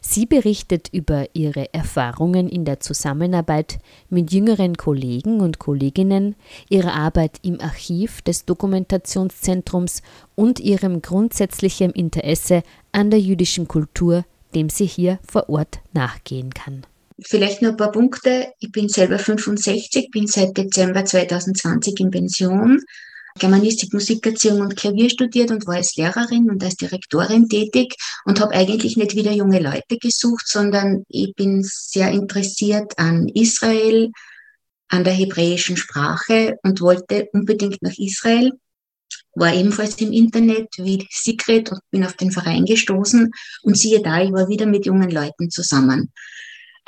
[0.00, 3.78] Sie berichtet über ihre Erfahrungen in der Zusammenarbeit
[4.08, 6.36] mit jüngeren Kollegen und Kolleginnen,
[6.68, 10.02] ihre Arbeit im Archiv des Dokumentationszentrums
[10.34, 16.86] und ihrem grundsätzlichen Interesse an der jüdischen Kultur, dem sie hier vor Ort nachgehen kann.
[17.22, 18.52] Vielleicht noch ein paar Punkte.
[18.60, 22.80] Ich bin selber 65, bin seit Dezember 2020 in Pension.
[23.40, 28.54] Germanistik, Musikerziehung und Klavier studiert und war als Lehrerin und als Direktorin tätig und habe
[28.54, 34.12] eigentlich nicht wieder junge Leute gesucht, sondern ich bin sehr interessiert an Israel,
[34.88, 38.52] an der hebräischen Sprache und wollte unbedingt nach Israel.
[39.34, 43.30] War ebenfalls im Internet wie Sigrid und bin auf den Verein gestoßen
[43.62, 46.12] und siehe da, ich war wieder mit jungen Leuten zusammen.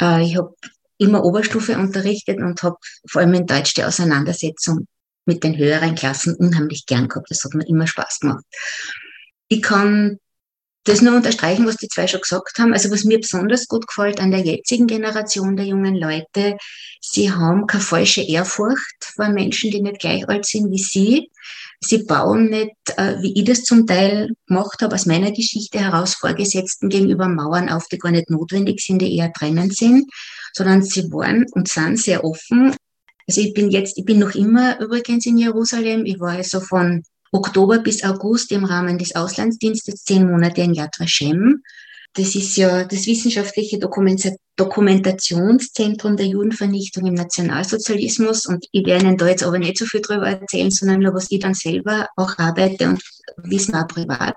[0.01, 0.55] Äh, ich habe
[0.99, 2.77] immer Oberstufe unterrichtet und habe
[3.09, 4.87] vor allem in Deutsch die Auseinandersetzung
[5.25, 7.31] mit den höheren Klassen unheimlich gern gehabt.
[7.31, 8.45] Das hat mir immer Spaß gemacht.
[9.49, 10.19] Ich kann
[10.85, 12.73] das nur unterstreichen, was die zwei schon gesagt haben.
[12.73, 16.57] Also was mir besonders gut gefällt an der jetzigen Generation der jungen Leute,
[17.01, 21.31] sie haben keine falsche Ehrfurcht vor Menschen, die nicht gleich alt sind wie sie.
[21.81, 26.15] Sie bauen nicht, äh, wie ich das zum Teil gemacht habe, aus meiner Geschichte heraus
[26.15, 30.09] Vorgesetzten gegenüber Mauern auf, die gar nicht notwendig sind, die eher trennend sind,
[30.53, 32.75] sondern sie waren und sind sehr offen.
[33.33, 36.05] Also ich bin jetzt, ich bin noch immer übrigens in Jerusalem.
[36.05, 41.01] Ich war also von Oktober bis August im Rahmen des Auslandsdienstes zehn Monate in Yad
[41.01, 41.63] Vashem.
[42.13, 43.79] Das ist ja das wissenschaftliche
[44.57, 48.47] Dokumentationszentrum der Judenvernichtung im Nationalsozialismus.
[48.47, 51.31] Und ich werde Ihnen da jetzt aber nicht so viel drüber erzählen, sondern nur, was
[51.31, 53.03] ich dann selber auch arbeite und
[53.37, 54.37] Wissen auch privat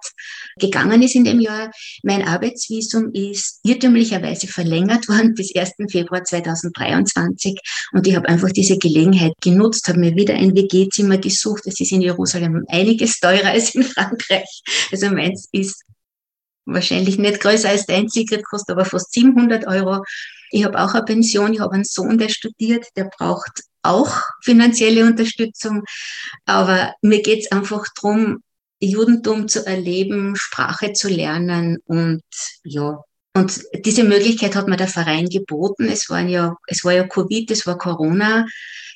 [0.58, 1.71] gegangen ist in dem Jahr.
[2.04, 5.73] Mein Arbeitsvisum ist irrtümlicherweise verlängert worden bis 1.
[5.89, 7.58] Februar 2023.
[7.91, 11.63] Und ich habe einfach diese Gelegenheit genutzt, habe mir wieder ein WG-Zimmer gesucht.
[11.65, 14.62] Es ist in Jerusalem einiges teurer als in Frankreich.
[14.91, 15.84] Also meins ist
[16.65, 20.04] wahrscheinlich nicht größer als dein Secret, kostet aber fast 700 Euro.
[20.51, 25.06] Ich habe auch eine Pension, ich habe einen Sohn, der studiert, der braucht auch finanzielle
[25.06, 25.84] Unterstützung.
[26.45, 28.41] Aber mir geht es einfach darum,
[28.80, 32.23] Judentum zu erleben, Sprache zu lernen und
[32.63, 33.01] ja.
[33.34, 35.89] Und diese Möglichkeit hat mir der Verein geboten.
[35.89, 38.45] Es war ja, es war ja Covid, es war Corona.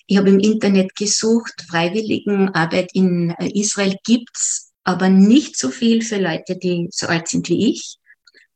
[0.07, 6.57] Ich habe im Internet gesucht, Freiwilligenarbeit in Israel gibt's aber nicht so viel für Leute,
[6.57, 7.97] die so alt sind wie ich.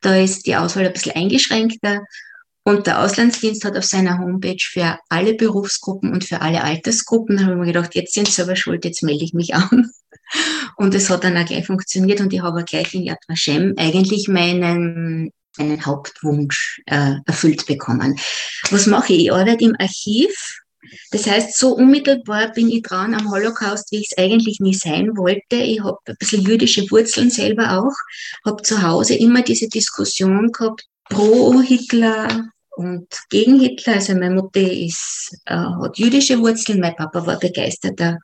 [0.01, 2.01] Da ist die Auswahl ein bisschen eingeschränkter.
[2.63, 7.43] Und der Auslandsdienst hat auf seiner Homepage für alle Berufsgruppen und für alle Altersgruppen, da
[7.43, 9.91] habe ich mir gedacht, jetzt sind sie selber schuld, jetzt melde ich mich an.
[10.77, 14.27] Und es hat dann auch gleich funktioniert und ich habe gleich in Yad Vashem eigentlich
[14.27, 18.17] meinen, meinen Hauptwunsch äh, erfüllt bekommen.
[18.71, 19.25] Was mache ich?
[19.25, 20.62] Ich arbeite im Archiv
[21.11, 25.15] das heißt, so unmittelbar bin ich dran am Holocaust, wie ich es eigentlich nie sein
[25.17, 25.55] wollte.
[25.55, 27.93] Ich habe ein bisschen jüdische Wurzeln selber auch,
[28.45, 33.93] habe zu Hause immer diese Diskussion gehabt, pro Hitler und gegen Hitler.
[33.95, 38.19] Also meine Mutter ist, äh, hat jüdische Wurzeln, mein Papa war begeisterter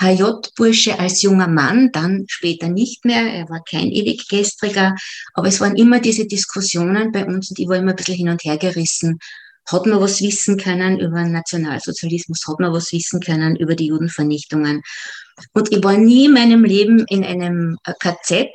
[0.00, 3.22] HJ-Bursche als junger Mann, dann später nicht mehr.
[3.22, 4.96] Er war kein ewig gestriger,
[5.34, 8.30] aber es waren immer diese Diskussionen bei uns und ich war immer ein bisschen hin
[8.30, 9.18] und her gerissen
[9.66, 12.46] hat man was wissen können über Nationalsozialismus?
[12.46, 14.82] Hat man was wissen können über die Judenvernichtungen?
[15.52, 18.48] Und ich war nie in meinem Leben in einem KZ.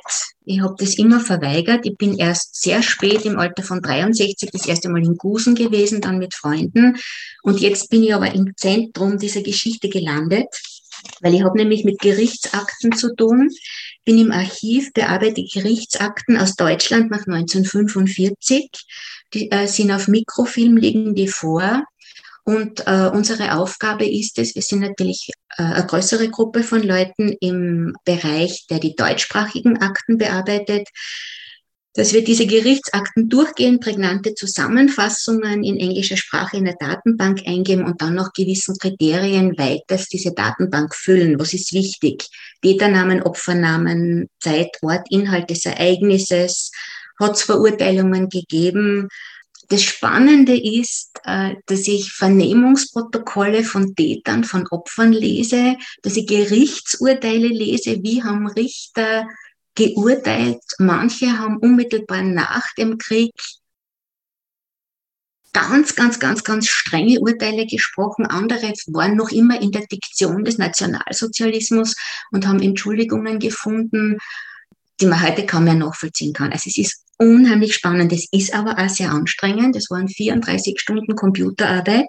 [0.44, 1.84] Ich habe das immer verweigert.
[1.84, 6.00] Ich bin erst sehr spät im Alter von 63 das erste Mal in Gusen gewesen,
[6.00, 6.96] dann mit Freunden.
[7.42, 10.48] Und jetzt bin ich aber im Zentrum dieser Geschichte gelandet,
[11.20, 13.50] weil ich habe nämlich mit Gerichtsakten zu tun.
[14.06, 18.70] Bin im Archiv, bearbeite Gerichtsakten aus Deutschland nach 1945
[19.34, 21.84] die äh, sind auf Mikrofilm, liegen die vor.
[22.44, 27.34] Und äh, unsere Aufgabe ist es, wir sind natürlich äh, eine größere Gruppe von Leuten
[27.40, 30.88] im Bereich, der die deutschsprachigen Akten bearbeitet,
[31.96, 38.02] dass wir diese Gerichtsakten durchgehend prägnante Zusammenfassungen in englischer Sprache in der Datenbank eingeben und
[38.02, 41.40] dann noch gewissen Kriterien weiters diese Datenbank füllen.
[41.40, 42.28] Was ist wichtig?
[42.62, 46.70] Täternamen, Opfernamen, Zeit, Ort, Inhalt des Ereignisses,
[47.18, 49.08] hat es Verurteilungen gegeben.
[49.68, 57.48] Das Spannende ist, äh, dass ich Vernehmungsprotokolle von Tätern, von Opfern lese, dass ich Gerichtsurteile
[57.48, 59.26] lese, wie haben Richter
[59.76, 60.62] geurteilt.
[60.78, 63.32] Manche haben unmittelbar nach dem Krieg
[65.52, 68.26] ganz, ganz, ganz, ganz strenge Urteile gesprochen.
[68.26, 71.94] Andere waren noch immer in der Diktion des Nationalsozialismus
[72.32, 74.18] und haben Entschuldigungen gefunden
[75.00, 76.52] die man heute kaum mehr nachvollziehen kann.
[76.52, 78.12] Also es ist unheimlich spannend.
[78.12, 79.76] Es ist aber auch sehr anstrengend.
[79.76, 82.08] Es waren 34 Stunden Computerarbeit,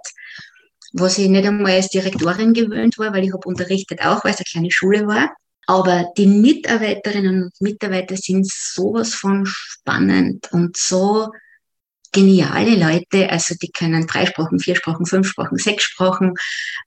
[0.93, 4.37] was ich nicht einmal als Direktorin gewöhnt war, weil ich habe unterrichtet auch, weil es
[4.37, 5.35] eine kleine Schule war.
[5.67, 11.29] Aber die Mitarbeiterinnen und Mitarbeiter sind sowas von spannend und so
[12.11, 16.33] geniale Leute, also die können drei Sprachen, vier Sprachen, fünf Sprachen, sechs Sprachen,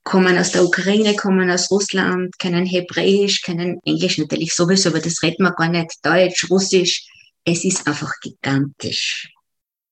[0.03, 5.23] kommen aus der Ukraine, kommen aus Russland, können Hebräisch, können Englisch natürlich sowieso, aber das
[5.23, 7.07] redet man gar nicht, Deutsch, Russisch.
[7.45, 9.33] Es ist einfach gigantisch,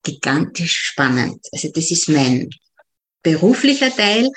[0.03, 1.47] gigantisch spannend.
[1.53, 2.51] Also das ist mein
[3.23, 4.29] beruflicher Teil.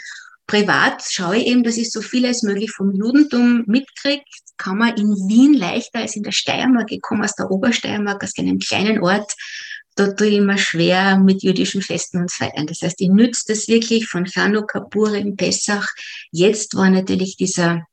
[0.46, 4.24] Privat schaue ich eben, dass ich so viel als möglich vom Judentum mitkriege.
[4.62, 6.92] Kann man in Wien leichter als in der Steiermark.
[6.92, 9.34] Ich komme aus der Obersteiermark, aus einem kleinen Ort
[9.96, 12.68] da tue ich immer schwer mit jüdischen Festen und Feiern.
[12.68, 15.88] Das heißt, ich nütze das wirklich von Chanukka, Purim, Pessach.
[16.32, 17.86] Jetzt war natürlich dieser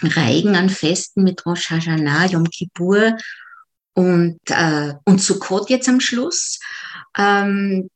[0.00, 3.16] Reigen an Festen mit Rosh Hashanah, Yom Kippur
[3.94, 6.60] und, äh, und Sukkot jetzt am Schluss.
[7.18, 7.90] Ähm,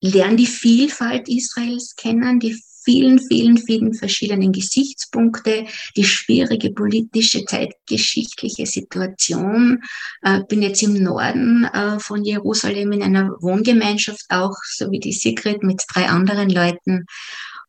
[0.00, 5.66] lerne die Vielfalt Israels kennen, die vielen, vielen, vielen verschiedenen Gesichtspunkte,
[5.96, 9.82] die schwierige politische, zeitgeschichtliche Situation.
[10.22, 15.12] Äh, bin jetzt im Norden äh, von Jerusalem in einer Wohngemeinschaft auch, so wie die
[15.12, 17.04] Sigrid mit drei anderen Leuten.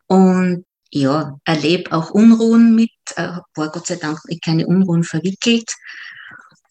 [0.06, 5.70] Und ja, erlebe auch Unruhen mit, äh, war Gott sei Dank keine Unruhen verwickelt.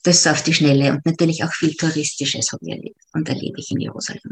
[0.03, 3.59] Das ist auf die Schnelle und natürlich auch viel Touristisches habe ich erlebt und erlebe
[3.59, 4.31] ich in Jerusalem.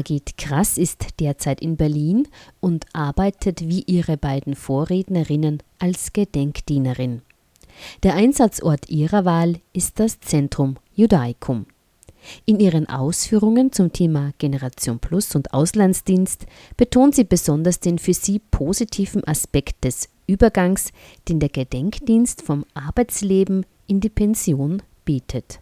[0.00, 2.26] Margit Krass ist derzeit in Berlin
[2.60, 7.20] und arbeitet wie ihre beiden Vorrednerinnen als Gedenkdienerin.
[8.02, 11.66] Der Einsatzort ihrer Wahl ist das Zentrum Judaicum.
[12.46, 16.46] In ihren Ausführungen zum Thema Generation Plus und Auslandsdienst
[16.78, 20.92] betont sie besonders den für sie positiven Aspekt des Übergangs,
[21.28, 25.60] den der Gedenkdienst vom Arbeitsleben in die Pension bietet.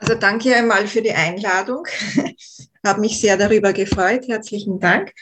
[0.00, 1.86] Also danke einmal für die Einladung.
[2.86, 4.26] Habe mich sehr darüber gefreut.
[4.28, 5.12] Herzlichen Dank.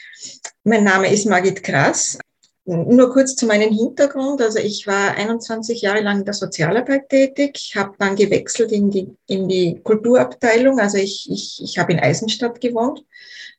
[0.63, 2.17] Mein Name ist Margit Krass.
[2.63, 4.41] Nur kurz zu meinem Hintergrund.
[4.41, 9.17] Also ich war 21 Jahre lang in der Sozialarbeit tätig, habe dann gewechselt in die,
[9.27, 10.79] in die Kulturabteilung.
[10.79, 13.03] Also ich, ich, ich habe in Eisenstadt gewohnt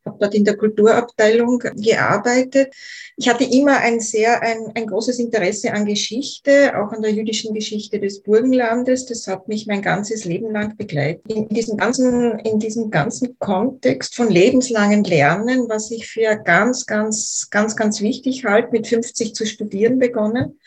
[0.05, 2.75] habe dort in der Kulturabteilung gearbeitet.
[3.17, 7.55] Ich hatte immer ein sehr, ein, ein großes Interesse an Geschichte, auch an der jüdischen
[7.55, 9.07] Geschichte des Burgenlandes.
[9.07, 11.31] Das hat mich mein ganzes Leben lang begleitet.
[11.31, 17.49] In diesem ganzen, in diesem ganzen Kontext von lebenslangen Lernen, was ich für ganz, ganz,
[17.51, 20.59] ganz, ganz wichtig halte, mit 50 zu studieren begonnen.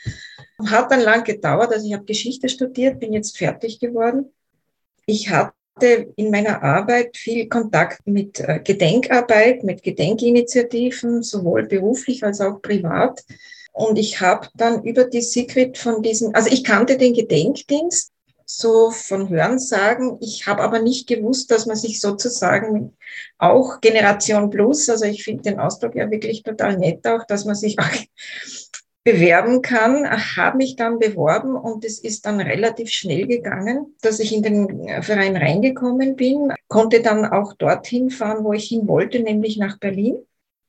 [0.65, 4.31] Hat dann lang gedauert, also ich habe Geschichte studiert, bin jetzt fertig geworden.
[5.05, 12.23] Ich habe hatte in meiner Arbeit viel Kontakt mit äh, Gedenkarbeit, mit Gedenkinitiativen, sowohl beruflich
[12.23, 13.23] als auch privat.
[13.71, 18.11] Und ich habe dann über die Secret von diesen, also ich kannte den Gedenkdienst
[18.45, 20.17] so von Hörensagen.
[20.21, 22.95] Ich habe aber nicht gewusst, dass man sich sozusagen
[23.39, 27.55] auch Generation Plus, also ich finde den Ausdruck ja wirklich total nett auch, dass man
[27.55, 27.89] sich auch
[29.03, 34.33] bewerben kann, habe mich dann beworben und es ist dann relativ schnell gegangen, dass ich
[34.33, 39.57] in den Verein reingekommen bin, konnte dann auch dorthin fahren, wo ich hin wollte, nämlich
[39.57, 40.15] nach Berlin.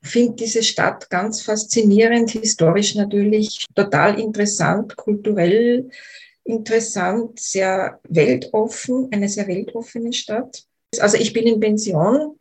[0.02, 5.88] Finde diese Stadt ganz faszinierend, historisch natürlich, total interessant, kulturell
[6.44, 10.64] interessant, sehr weltoffen, eine sehr weltoffene Stadt.
[10.98, 12.38] Also ich bin in Pension,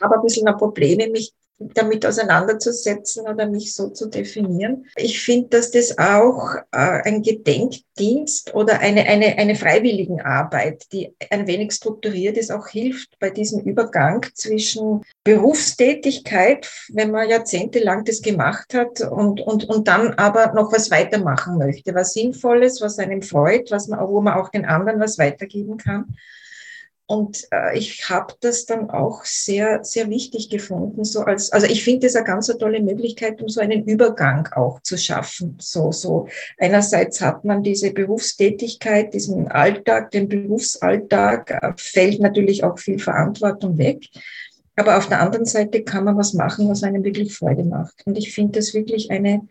[0.00, 4.86] habe ein bisschen Probleme, mich damit auseinanderzusetzen oder mich so zu definieren.
[4.96, 11.46] Ich finde, dass das auch äh, ein Gedenkdienst oder eine, eine, eine Freiwilligenarbeit, die ein
[11.46, 18.74] wenig strukturiert ist, auch hilft bei diesem Übergang zwischen Berufstätigkeit, wenn man jahrzehntelang das gemacht
[18.74, 23.70] hat und, und, und dann aber noch was weitermachen möchte, was Sinnvolles, was einem freut,
[23.70, 26.16] was man, wo man auch den anderen was weitergeben kann.
[27.06, 31.04] Und äh, ich habe das dann auch sehr, sehr wichtig gefunden.
[31.04, 34.80] So als, also ich finde das eine ganz tolle Möglichkeit, um so einen Übergang auch
[34.80, 35.58] zu schaffen.
[35.60, 36.28] So, so
[36.58, 43.76] einerseits hat man diese Berufstätigkeit, diesen Alltag, den Berufsalltag, äh, fällt natürlich auch viel Verantwortung
[43.76, 44.08] weg.
[44.76, 48.02] Aber auf der anderen Seite kann man was machen, was einem wirklich Freude macht.
[48.06, 49.46] Und ich finde das wirklich eine,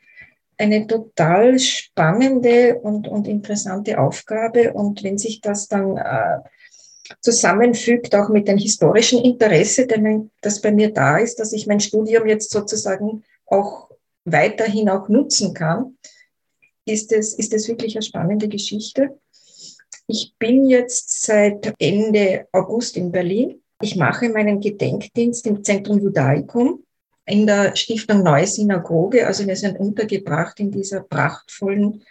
[0.58, 4.74] eine total spannende und, und interessante Aufgabe.
[4.74, 6.40] Und wenn sich das dann äh,
[7.22, 9.88] zusammenfügt, auch mit dem historischen Interesse,
[10.42, 13.90] das bei mir da ist, dass ich mein Studium jetzt sozusagen auch
[14.26, 15.98] weiterhin auch nutzen kann,
[16.86, 19.20] ist es, ist es wirklich eine spannende Geschichte.
[20.08, 23.62] Ich bin jetzt seit Ende August in Berlin.
[23.82, 26.84] Ich mache meinen Gedenkdienst im Zentrum Judaicum
[27.26, 29.26] in der Stiftung Neue Synagoge.
[29.26, 32.04] Also wir sind untergebracht in dieser prachtvollen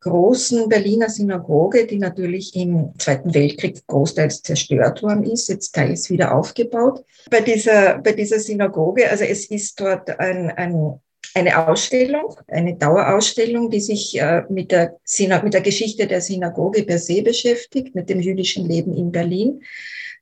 [0.00, 6.34] großen Berliner Synagoge, die natürlich im Zweiten Weltkrieg großteils zerstört worden ist, jetzt teils wieder
[6.34, 7.04] aufgebaut.
[7.30, 11.00] Bei dieser, bei dieser Synagoge, also es ist dort ein, ein
[11.34, 14.96] eine Ausstellung, eine Dauerausstellung, die sich äh, mit, der,
[15.42, 19.62] mit der Geschichte der Synagoge per se beschäftigt, mit dem jüdischen Leben in Berlin.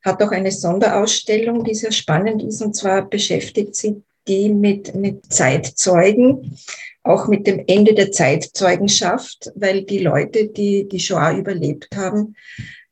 [0.05, 5.33] Hat auch eine Sonderausstellung, die sehr spannend ist, und zwar beschäftigt sie die mit, mit
[5.33, 6.59] Zeitzeugen,
[7.07, 12.35] auch mit dem Ende der Zeitzeugenschaft, weil die Leute, die die Shoah überlebt haben,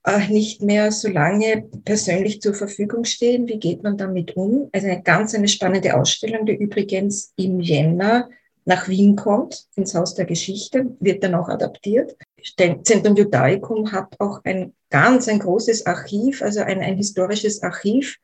[0.04, 3.48] äh, nicht mehr so lange persönlich zur Verfügung stehen.
[3.48, 4.68] Wie geht man damit um?
[4.72, 8.28] Also eine ganz eine spannende Ausstellung, die übrigens im Jänner
[8.66, 12.16] nach Wien kommt, ins Haus der Geschichte, wird dann auch adaptiert.
[12.82, 18.18] Zentrum Judaicum hat auch ein ganz ein großes Archiv, also ein, ein historisches Archiv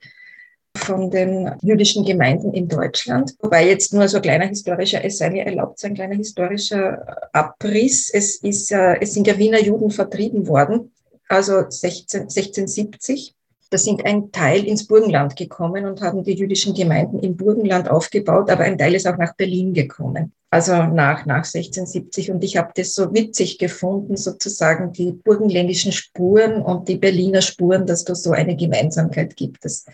[0.76, 3.34] von den jüdischen Gemeinden in Deutschland.
[3.40, 7.04] Wobei jetzt nur so ein kleiner historischer, es sei mir erlaubt, so ein kleiner historischer
[7.32, 8.10] Abriss.
[8.12, 10.92] Es, ist, es sind ja Wiener Juden vertrieben worden,
[11.28, 13.34] also 16, 1670.
[13.70, 18.50] Da sind ein Teil ins Burgenland gekommen und haben die jüdischen Gemeinden im Burgenland aufgebaut,
[18.50, 20.32] aber ein Teil ist auch nach Berlin gekommen.
[20.52, 22.32] Also nach, nach 1670.
[22.32, 27.86] Und ich habe das so witzig gefunden, sozusagen die burgenländischen Spuren und die Berliner Spuren,
[27.86, 29.64] dass da so eine Gemeinsamkeit gibt.
[29.64, 29.84] Das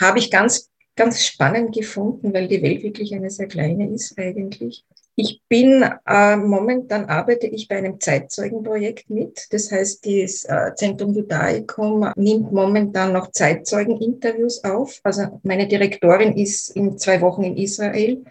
[0.00, 4.84] habe ich ganz, ganz spannend gefunden, weil die Welt wirklich eine sehr kleine ist eigentlich.
[5.14, 9.46] Ich bin äh, momentan arbeite ich bei einem Zeitzeugenprojekt mit.
[9.50, 15.00] Das heißt, das äh, Zentrum Judaicum nimmt momentan noch Zeitzeugeninterviews auf.
[15.02, 18.24] Also meine Direktorin ist in zwei Wochen in Israel,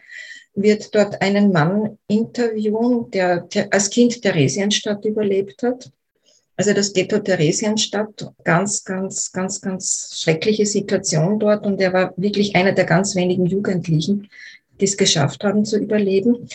[0.56, 5.92] wird dort einen Mann interviewen, der, der als Kind Theresienstadt überlebt hat
[6.62, 11.66] also das Ghetto Theresienstadt, ganz, ganz, ganz, ganz schreckliche Situation dort.
[11.66, 14.30] Und er war wirklich einer der ganz wenigen Jugendlichen,
[14.80, 16.48] die es geschafft haben zu überleben.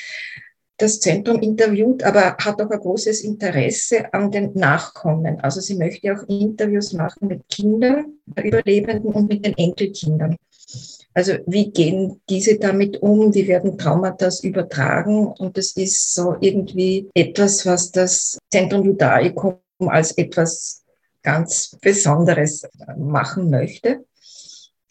[0.76, 5.40] Das Zentrum interviewt, aber hat auch ein großes Interesse an den Nachkommen.
[5.40, 10.36] Also sie möchte auch Interviews machen mit Kindern, der Überlebenden und mit den Enkelkindern.
[11.14, 13.34] Also wie gehen diese damit um?
[13.34, 15.26] Wie werden Traumata übertragen?
[15.26, 20.84] Und das ist so irgendwie etwas, was das Zentrum Judaicum als etwas
[21.22, 24.04] ganz Besonderes machen möchte.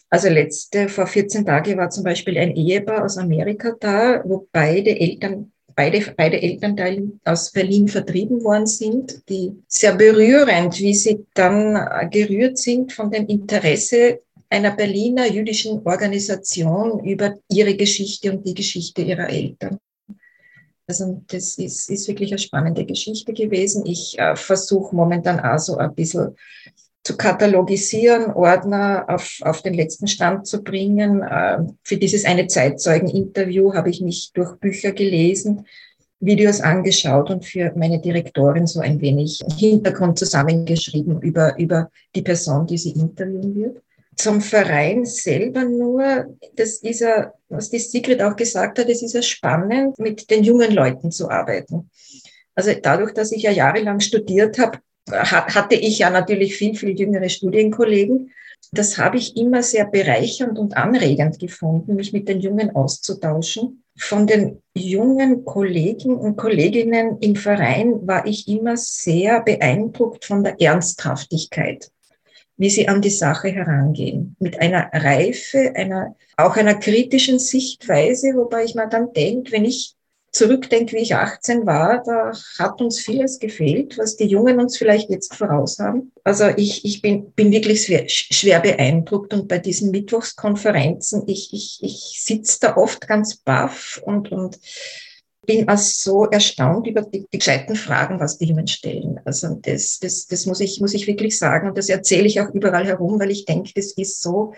[0.08, 4.98] Also letzte, vor 14 Tagen war zum Beispiel ein Ehepaar aus Amerika da, wo beide
[4.98, 12.10] Eltern, beide, beide Elternteile aus Berlin vertrieben worden sind, die sehr berührend, wie sie dann
[12.10, 19.02] gerührt sind von dem Interesse einer Berliner jüdischen Organisation über ihre Geschichte und die Geschichte
[19.02, 19.78] ihrer Eltern.
[20.88, 23.84] Also das ist, ist wirklich eine spannende Geschichte gewesen.
[23.86, 26.36] Ich äh, versuche momentan auch so ein bisschen
[27.02, 31.24] zu katalogisieren, Ordner auf, auf den letzten Stand zu bringen.
[31.28, 35.66] Ähm, für dieses eine Zeitzeugen-Interview habe ich mich durch Bücher gelesen,
[36.20, 42.66] Videos angeschaut und für meine Direktorin so ein wenig Hintergrund zusammengeschrieben über, über die Person,
[42.66, 43.82] die sie interviewen wird.
[44.16, 49.12] Zum Verein selber nur, das ist ja, was die Sigrid auch gesagt hat, es ist
[49.12, 51.90] ja spannend, mit den jungen Leuten zu arbeiten.
[52.54, 54.78] Also dadurch, dass ich ja jahrelang studiert habe,
[55.10, 58.32] hatte ich ja natürlich viel, viel jüngere Studienkollegen.
[58.72, 63.84] Das habe ich immer sehr bereichernd und anregend gefunden, mich mit den Jungen auszutauschen.
[63.98, 70.60] Von den jungen Kollegen und Kolleginnen im Verein war ich immer sehr beeindruckt von der
[70.60, 71.90] Ernsthaftigkeit,
[72.56, 74.36] wie sie an die Sache herangehen.
[74.38, 79.96] Mit einer Reife, einer, auch einer kritischen Sichtweise, wobei ich mir dann denke, wenn ich
[80.36, 85.08] zurückdenke, wie ich 18 war, da hat uns vieles gefehlt, was die Jungen uns vielleicht
[85.10, 86.12] jetzt voraus haben.
[86.24, 91.78] Also ich, ich bin, bin wirklich schwer, schwer beeindruckt und bei diesen Mittwochskonferenzen, ich, ich,
[91.82, 94.58] ich sitze da oft ganz baff und, und
[95.46, 99.20] bin also so erstaunt über die, die gescheiten Fragen, was die Jungen stellen.
[99.24, 102.50] Also das, das, das muss, ich, muss ich wirklich sagen und das erzähle ich auch
[102.50, 104.54] überall herum, weil ich denke, das ist so,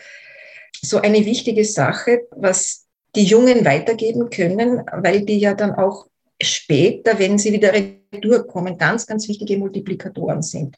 [0.80, 6.07] so eine wichtige Sache, was die Jungen weitergeben können, weil die ja dann auch
[6.41, 7.72] später, wenn sie wieder
[8.20, 10.76] durchkommen, ganz, ganz wichtige Multiplikatoren sind.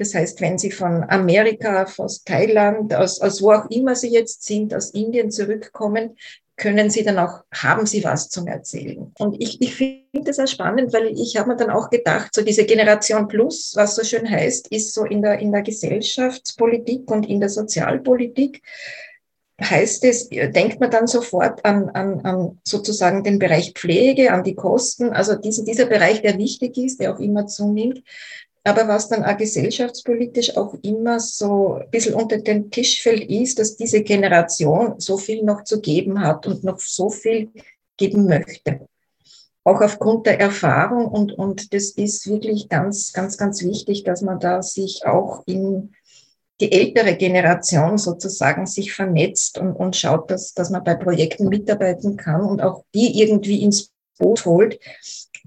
[0.00, 4.44] Das heißt, wenn Sie von Amerika, aus Thailand, aus, aus wo auch immer Sie jetzt
[4.44, 6.16] sind, aus Indien zurückkommen,
[6.60, 9.12] können Sie dann auch, haben Sie was zum Erzählen.
[9.18, 12.42] Und ich, ich finde das auch spannend, weil ich habe mir dann auch gedacht, so
[12.42, 17.26] diese Generation Plus, was so schön heißt, ist so in der, in der Gesellschaftspolitik und
[17.26, 18.62] in der Sozialpolitik
[19.60, 24.54] heißt es, denkt man dann sofort an, an, an sozusagen den Bereich Pflege, an die
[24.54, 28.02] Kosten, also diesen, dieser Bereich, der wichtig ist, der auch immer zunimmt.
[28.62, 33.58] Aber was dann auch gesellschaftspolitisch auch immer so ein bisschen unter den Tisch fällt, ist,
[33.58, 37.50] dass diese Generation so viel noch zu geben hat und noch so viel
[37.96, 38.86] geben möchte.
[39.64, 44.40] Auch aufgrund der Erfahrung und, und das ist wirklich ganz, ganz, ganz wichtig, dass man
[44.40, 45.92] da sich auch in
[46.60, 52.16] die ältere Generation sozusagen sich vernetzt und, und schaut, dass, dass man bei Projekten mitarbeiten
[52.16, 54.78] kann und auch die irgendwie ins Boot holt,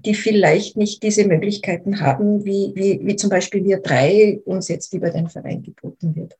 [0.04, 4.92] die vielleicht nicht diese Möglichkeiten haben, wie, wie, wie zum Beispiel wir drei uns jetzt
[4.94, 6.36] über den Verein geboten wird.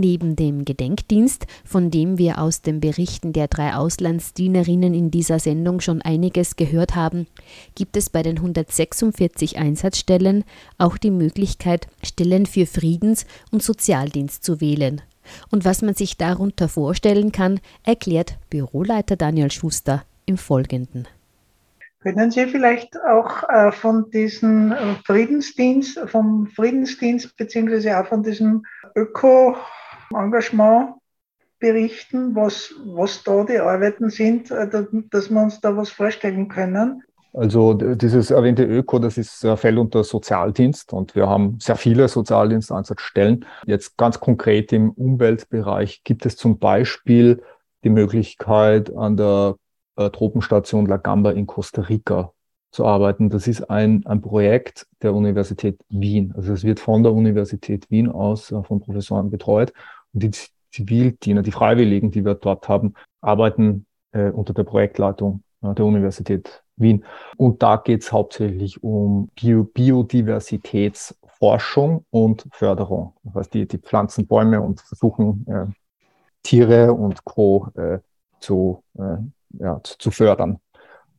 [0.00, 5.80] Neben dem Gedenkdienst, von dem wir aus den Berichten der drei Auslandsdienerinnen in dieser Sendung
[5.80, 7.26] schon einiges gehört haben,
[7.74, 10.44] gibt es bei den 146 Einsatzstellen
[10.78, 15.02] auch die Möglichkeit, Stellen für Friedens- und Sozialdienst zu wählen.
[15.50, 21.08] Und was man sich darunter vorstellen kann, erklärt Büroleiter Daniel Schuster im Folgenden.
[22.02, 28.64] Können Sie vielleicht auch äh, von diesem äh, Friedensdienst, vom Friedensdienst beziehungsweise auch von diesem
[28.96, 29.58] Öko
[30.14, 30.94] Engagement
[31.58, 34.68] berichten, was, was da die Arbeiten sind, äh,
[35.10, 37.02] dass wir uns da was vorstellen können?
[37.32, 43.46] Also dieses erwähnte Öko, das ist, fällt unter Sozialdienst und wir haben sehr viele Sozialdienstansatzstellen.
[43.66, 47.40] Jetzt ganz konkret im Umweltbereich gibt es zum Beispiel
[47.84, 49.54] die Möglichkeit, an der
[49.96, 52.32] äh, Tropenstation La Gamba in Costa Rica
[52.72, 53.30] zu arbeiten.
[53.30, 56.32] Das ist ein, ein Projekt der Universität Wien.
[56.36, 59.72] Also es wird von der Universität Wien aus äh, von Professoren betreut.
[60.12, 60.30] Und die
[60.72, 66.64] Zivildiener, die Freiwilligen, die wir dort haben, arbeiten äh, unter der Projektleitung äh, der Universität
[66.76, 67.04] Wien.
[67.36, 73.12] Und da geht es hauptsächlich um Bio Biodiversitätsforschung und Förderung.
[73.22, 75.66] Das heißt, die, die pflanzen Bäume und versuchen äh,
[76.42, 77.68] Tiere und Co.
[77.74, 77.98] Äh,
[78.40, 79.16] zu, äh,
[79.58, 80.58] ja, zu, fördern.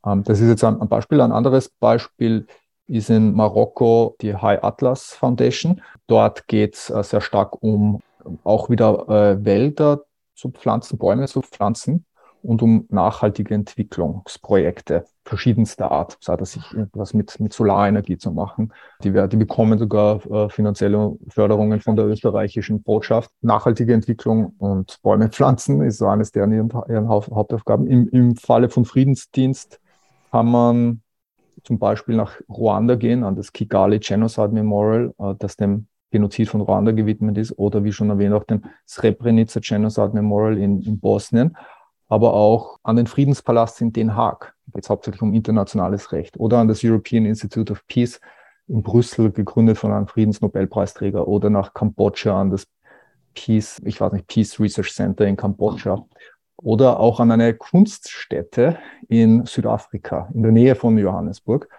[0.06, 1.22] Ähm, das ist jetzt ein, ein, Beispiel.
[1.22, 2.48] Ein anderes Beispiel
[2.88, 5.82] ist in Marokko die High Atlas Foundation.
[6.08, 8.02] Dort geht es äh, sehr stark um
[8.44, 10.04] auch wieder äh, Wälder
[10.36, 12.06] zu pflanzen, Bäume zu pflanzen
[12.44, 18.74] und um nachhaltige Entwicklungsprojekte verschiedenster Art, sei das sich etwas mit, mit Solarenergie zu machen.
[19.04, 23.30] Die, die bekommen sogar äh, finanzielle Förderungen von der österreichischen Botschaft.
[23.42, 27.86] Nachhaltige Entwicklung und Bäume pflanzen ist so eines der ihren, ihren Hauptaufgaben.
[27.88, 29.80] Im, Im Falle von Friedensdienst
[30.32, 31.02] kann man
[31.64, 36.62] zum Beispiel nach Ruanda gehen, an das Kigali Genocide Memorial, äh, das dem Genozid von
[36.62, 41.56] Ruanda gewidmet ist, oder wie schon erwähnt, auch dem Srebrenica Genocide Memorial in, in Bosnien
[42.12, 44.54] aber auch an den Friedenspalast in Den Haag.
[44.74, 46.38] Es hauptsächlich um internationales Recht.
[46.38, 48.20] Oder an das European Institute of Peace
[48.68, 51.26] in Brüssel, gegründet von einem Friedensnobelpreisträger.
[51.26, 52.68] Oder nach Kambodscha an das
[53.34, 56.06] Peace, ich weiß nicht, Peace Research Center in Kambodscha.
[56.58, 61.70] Oder auch an eine Kunststätte in Südafrika, in der Nähe von Johannesburg.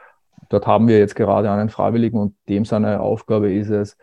[0.48, 3.98] Dort haben wir jetzt gerade einen Freiwilligen und dem seine Aufgabe ist es,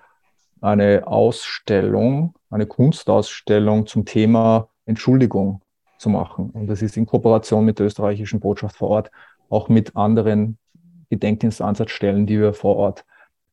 [0.61, 5.61] eine Ausstellung, eine Kunstausstellung zum Thema Entschuldigung
[5.97, 6.49] zu machen.
[6.51, 9.11] Und das ist in Kooperation mit der österreichischen Botschaft vor Ort,
[9.49, 10.57] auch mit anderen
[11.09, 13.05] Gedenkdienstansatzstellen, die wir vor Ort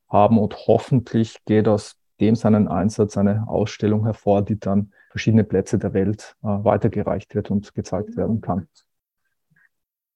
[0.08, 0.38] haben.
[0.38, 5.94] Und hoffentlich geht aus dem seinen Einsatz eine Ausstellung hervor, die dann verschiedene Plätze der
[5.94, 8.68] Welt äh, weitergereicht wird und gezeigt werden kann.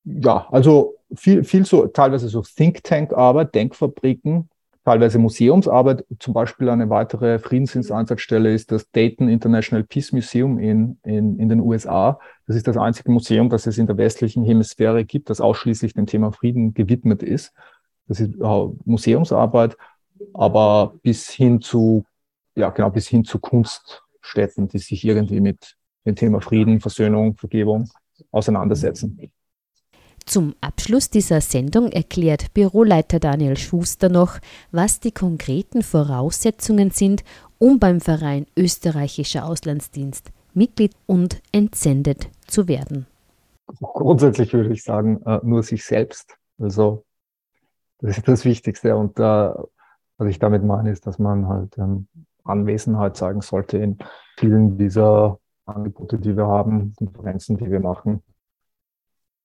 [0.04, 4.48] Ja, also viel, viel so, teilweise so Think Tank Arbeit, Denkfabriken,
[4.84, 6.04] teilweise Museumsarbeit.
[6.18, 11.60] Zum Beispiel eine weitere Friedensdienstansatzstelle ist das Dayton International Peace Museum in, in, in den
[11.60, 12.18] USA.
[12.46, 16.06] Das ist das einzige Museum, das es in der westlichen Hemisphäre gibt, das ausschließlich dem
[16.06, 17.52] Thema Frieden gewidmet ist.
[18.08, 19.76] Das ist äh, Museumsarbeit,
[20.34, 22.04] aber bis hin zu,
[22.56, 27.88] ja, genau, bis hin zu Kunststätten, die sich irgendwie mit dem Thema Frieden, Versöhnung, Vergebung
[28.30, 29.30] auseinandersetzen.
[30.26, 34.38] Zum Abschluss dieser Sendung erklärt Büroleiter Daniel Schuster noch,
[34.70, 37.24] was die konkreten Voraussetzungen sind,
[37.58, 43.06] um beim Verein Österreichischer Auslandsdienst Mitglied und entsendet zu werden.
[43.80, 46.36] Grundsätzlich würde ich sagen, äh, nur sich selbst.
[46.58, 47.04] Also
[47.98, 48.96] das ist das Wichtigste.
[48.96, 52.08] Und äh, was ich damit meine, ist, dass man halt ähm,
[52.44, 53.98] Anwesenheit zeigen sollte in
[54.38, 58.22] vielen dieser Angebote, die wir haben, Konferenzen, die wir machen.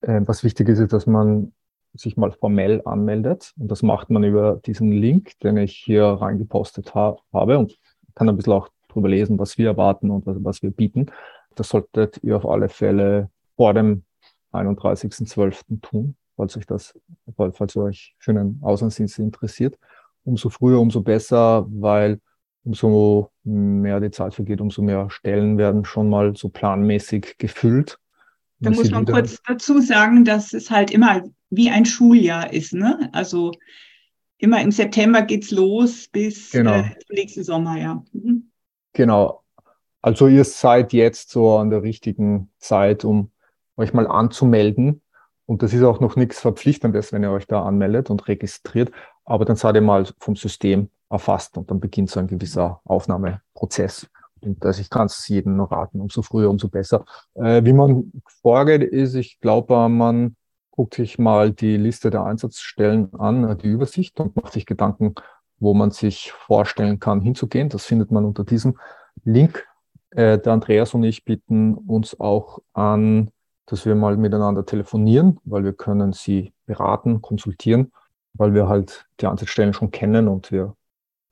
[0.06, 1.54] Äh, was wichtig ist, ist, dass man
[1.94, 3.54] sich mal formell anmeldet.
[3.58, 7.78] Und das macht man über diesen Link, den ich hier reingepostet ha habe und
[8.14, 11.08] kann ein bisschen auch drüber lesen, was wir erwarten und was, was wir bieten.
[11.56, 14.04] Das solltet ihr auf alle Fälle vor dem
[14.52, 15.82] 31.12.
[15.82, 16.94] tun, falls euch das,
[17.36, 19.78] falls euch für einen Auslandsdienst interessiert.
[20.24, 22.20] Umso früher, umso besser, weil
[22.64, 28.00] umso mehr die Zeit vergeht, umso mehr Stellen werden schon mal so planmäßig gefüllt
[28.60, 32.74] da muss man kurz dazu sagen, dass es halt immer wie ein Schuljahr ist.
[32.74, 33.10] Ne?
[33.12, 33.52] Also
[34.38, 36.74] immer im September geht es los bis genau.
[36.74, 38.04] äh, nächsten Sommer, ja.
[38.14, 38.50] Mhm.
[38.94, 39.44] Genau.
[40.02, 43.32] Also ihr seid jetzt so an der richtigen Zeit, um
[43.76, 45.02] euch mal anzumelden.
[45.46, 48.92] Und das ist auch noch nichts Verpflichtendes, wenn ihr euch da anmeldet und registriert.
[49.26, 54.08] Aber dann seid ihr mal vom System erfasst und dann beginnt so ein gewisser Aufnahmeprozess.
[54.46, 57.06] Und also ich kann es jedem nur raten, umso früher, umso besser.
[57.34, 60.36] Äh, wie man vorgeht, ist, ich glaube, man
[60.72, 65.16] guckt sich mal die Liste der Einsatzstellen an, die Übersicht und macht sich Gedanken,
[65.60, 67.70] wo man sich vorstellen kann, hinzugehen.
[67.70, 68.78] Das findet man unter diesem
[69.24, 69.66] Link.
[70.12, 73.32] Äh, der Andreas und ich bieten uns auch an,
[73.66, 77.92] dass wir mal miteinander telefonieren, weil wir können sie beraten, konsultieren,
[78.34, 80.76] weil wir halt die Einsatzstellen schon kennen und wir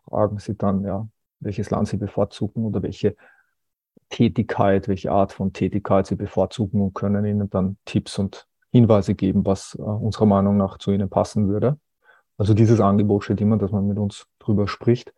[0.06, 1.08] fragen sie dann, ja,
[1.44, 3.16] welches Land sie bevorzugen oder welche
[4.10, 9.46] Tätigkeit, welche Art von Tätigkeit sie bevorzugen und können ihnen dann Tipps und Hinweise geben,
[9.46, 11.78] was äh, unserer Meinung nach zu ihnen passen würde.
[12.38, 15.14] Also dieses Angebot steht immer, dass man mit uns drüber spricht.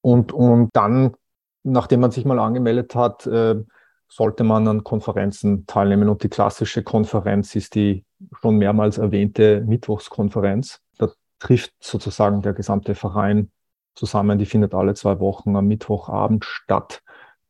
[0.00, 1.14] Und, und dann,
[1.62, 3.62] nachdem man sich mal angemeldet hat, äh,
[4.08, 6.08] sollte man an Konferenzen teilnehmen.
[6.08, 8.04] Und die klassische Konferenz ist die
[8.40, 10.80] schon mehrmals erwähnte Mittwochskonferenz.
[10.98, 13.50] Da trifft sozusagen der gesamte Verein
[13.94, 14.38] zusammen.
[14.38, 17.02] Die findet alle zwei Wochen am Mittwochabend statt,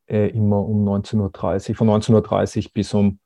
[0.06, 3.18] äh, immer um 19.30 Uhr, von 19.30 Uhr bis um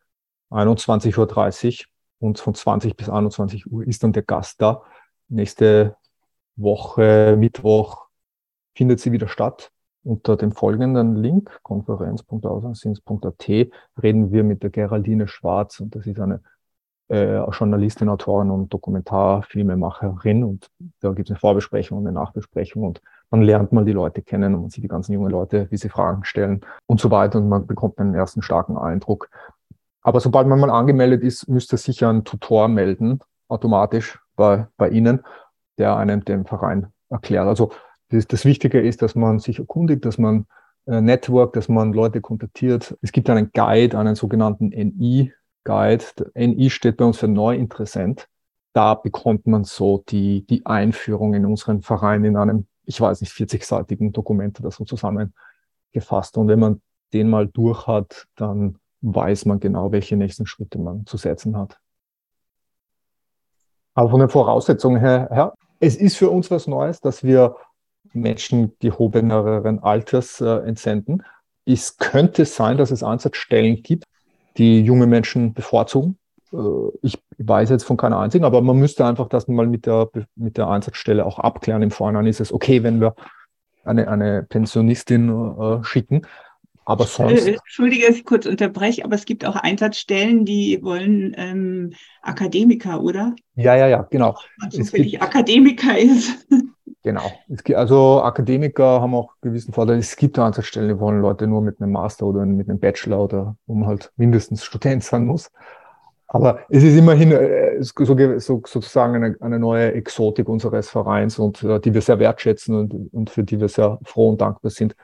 [0.51, 1.87] 21.30 Uhr
[2.19, 4.83] und von 20 bis 21 Uhr ist dann der Gast da.
[5.29, 5.97] Nächste
[6.57, 8.07] Woche, Mittwoch,
[8.75, 9.73] findet sie wieder statt.
[10.05, 13.49] Unter dem folgenden Link, konferenz.auslandsdienst.at,
[14.01, 16.43] reden wir mit der Geraldine Schwarz und das ist eine
[17.09, 23.01] äh, Journalistin, Autorin und Dokumentarfilmemacherin und da gibt es eine Vorbesprechung und eine Nachbesprechung und
[23.31, 25.89] man lernt mal die Leute kennen und man sieht die ganzen jungen Leute, wie sie
[25.89, 29.29] Fragen stellen und so weiter und man bekommt einen ersten starken Eindruck.
[30.03, 35.21] Aber sobald man mal angemeldet ist, müsste sich ein Tutor melden, automatisch bei, bei Ihnen,
[35.79, 37.47] der einem den Verein erklärt.
[37.47, 37.73] Also
[38.11, 40.47] das, das Wichtige ist, dass man sich erkundigt, dass man
[40.87, 42.97] äh, Network, dass man Leute kontaktiert.
[43.03, 44.71] Es gibt einen Guide, einen sogenannten
[45.67, 46.33] NI-Guide.
[46.35, 48.29] NI steht bei uns für Neuinteressent.
[48.73, 53.33] Da bekommt man so die, die Einführung in unseren Verein in einem, ich weiß nicht,
[53.33, 56.37] 40-seitigen Dokument oder so zusammengefasst.
[56.37, 61.07] Und wenn man den mal durch hat, dann weiß man genau, welche nächsten Schritte man
[61.07, 61.79] zu setzen hat.
[63.95, 67.57] Aber von den Voraussetzungen her, her es ist für uns was Neues, dass wir
[68.13, 71.23] Menschen gehobeneren Alters äh, entsenden.
[71.65, 74.05] Es könnte sein, dass es Einsatzstellen gibt,
[74.59, 76.19] die junge Menschen bevorzugen.
[76.53, 76.57] Äh,
[77.03, 80.57] ich weiß jetzt von keiner einzigen, aber man müsste einfach das mal mit der, mit
[80.57, 81.83] der Einsatzstelle auch abklären.
[81.83, 83.15] Im Vorhinein ist es okay, wenn wir
[83.85, 86.23] eine, eine Pensionistin äh, schicken.
[86.85, 87.47] Aber äh, sonst.
[87.47, 91.93] Entschuldige, dass ich kurz unterbreche, aber es gibt auch Einsatzstellen, die wollen ähm,
[92.23, 93.35] Akademiker, oder?
[93.57, 94.39] Ja, ja, ja, genau.
[94.59, 96.47] Man zufällig Akademiker ist.
[97.07, 97.31] Genau.
[97.47, 99.99] Gibt, also Akademiker haben auch gewissen Vorteil.
[99.99, 103.57] Es gibt Einsatzstellen, die wollen Leute nur mit einem Master oder mit einem Bachelor oder
[103.69, 105.53] man halt mindestens Student sein muss.
[106.27, 108.05] Aber es ist immerhin äh, so,
[108.41, 113.15] so, sozusagen eine, eine, neue Exotik unseres Vereins und äh, die wir sehr wertschätzen und,
[113.15, 114.97] und, für die wir sehr froh und dankbar sind,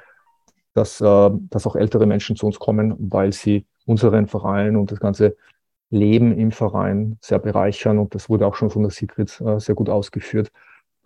[0.74, 4.98] dass, äh, dass auch ältere Menschen zu uns kommen, weil sie unseren Verein und das
[4.98, 5.36] ganze
[5.90, 8.00] Leben im Verein sehr bereichern.
[8.00, 10.50] Und das wurde auch schon von der Sigrid äh, sehr gut ausgeführt.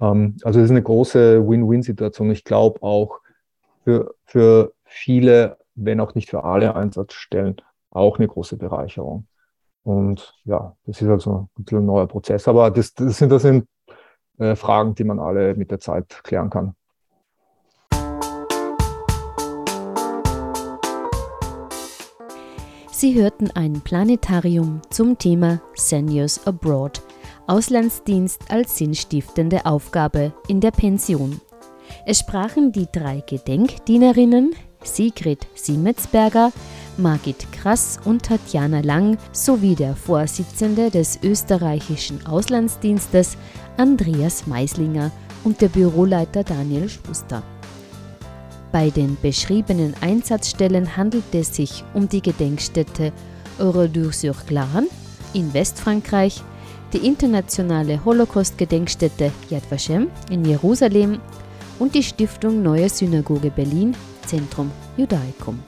[0.00, 2.30] Ähm, also es ist eine große Win-Win-Situation.
[2.30, 3.20] Ich glaube auch
[3.84, 7.56] für, für viele, wenn auch nicht für alle Einsatzstellen,
[7.90, 9.26] auch eine große Bereicherung.
[9.82, 12.48] Und ja, das ist also ein neuer Prozess.
[12.48, 13.68] Aber das, das sind, das sind
[14.38, 16.74] äh, Fragen, die man alle mit der Zeit klären kann.
[22.90, 27.02] Sie hörten ein Planetarium zum Thema Seniors Abroad
[27.46, 31.40] Auslandsdienst als sinnstiftende Aufgabe in der Pension.
[32.04, 36.52] Es sprachen die drei Gedenkdienerinnen Sigrid Siemetsberger,
[36.96, 43.36] Margit Krass und Tatjana Lang sowie der Vorsitzende des österreichischen Auslandsdienstes
[43.76, 45.10] Andreas Meislinger
[45.44, 47.42] und der Büroleiter Daniel Schuster.
[48.72, 53.12] Bei den beschriebenen Einsatzstellen handelt es sich um die Gedenkstätte
[53.58, 54.88] Oradour-sur-Glane
[55.32, 56.42] in Westfrankreich,
[56.92, 61.20] die internationale Holocaust-Gedenkstätte Yad Vashem in Jerusalem
[61.78, 65.58] und die Stiftung Neue Synagoge Berlin, Zentrum Judaicum.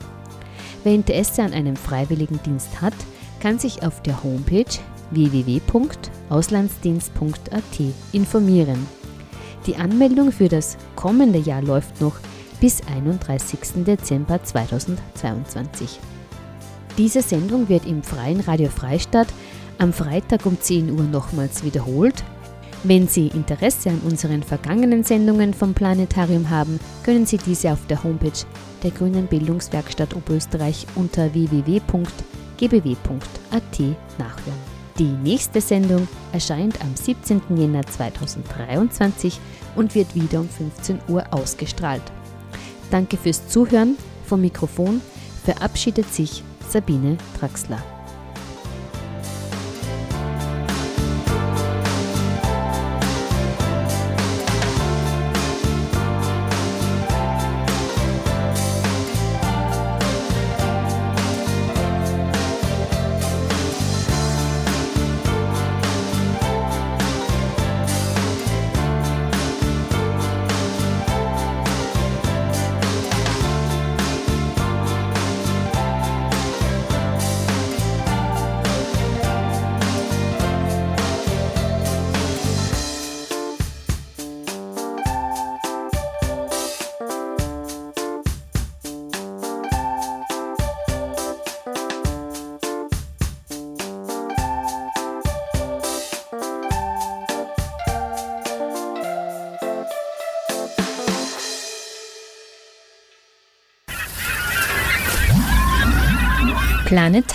[0.84, 2.94] Wer Interesse an einem Freiwilligendienst hat,
[3.40, 4.64] kann sich auf der Homepage
[5.10, 7.62] www.auslandsdienst.at
[8.12, 8.86] informieren.
[9.66, 12.16] Die Anmeldung für das kommende Jahr läuft noch
[12.60, 13.84] bis 31.
[13.84, 16.00] Dezember 2022.
[16.96, 19.28] Diese Sendung wird im Freien Radio Freistadt
[19.78, 22.24] am Freitag um 10 Uhr nochmals wiederholt.
[22.84, 28.02] Wenn Sie Interesse an unseren vergangenen Sendungen vom Planetarium haben, können Sie diese auf der
[28.04, 28.30] Homepage
[28.82, 31.98] der Grünen Bildungswerkstatt Oberösterreich unter www.gbw.at
[34.18, 34.78] nachhören.
[34.98, 37.40] Die nächste Sendung erscheint am 17.
[37.56, 39.38] Jänner 2023
[39.76, 42.02] und wird wieder um 15 Uhr ausgestrahlt.
[42.90, 43.96] Danke fürs Zuhören.
[44.24, 45.00] Vom Mikrofon
[45.44, 47.82] verabschiedet sich Sabine Draxler.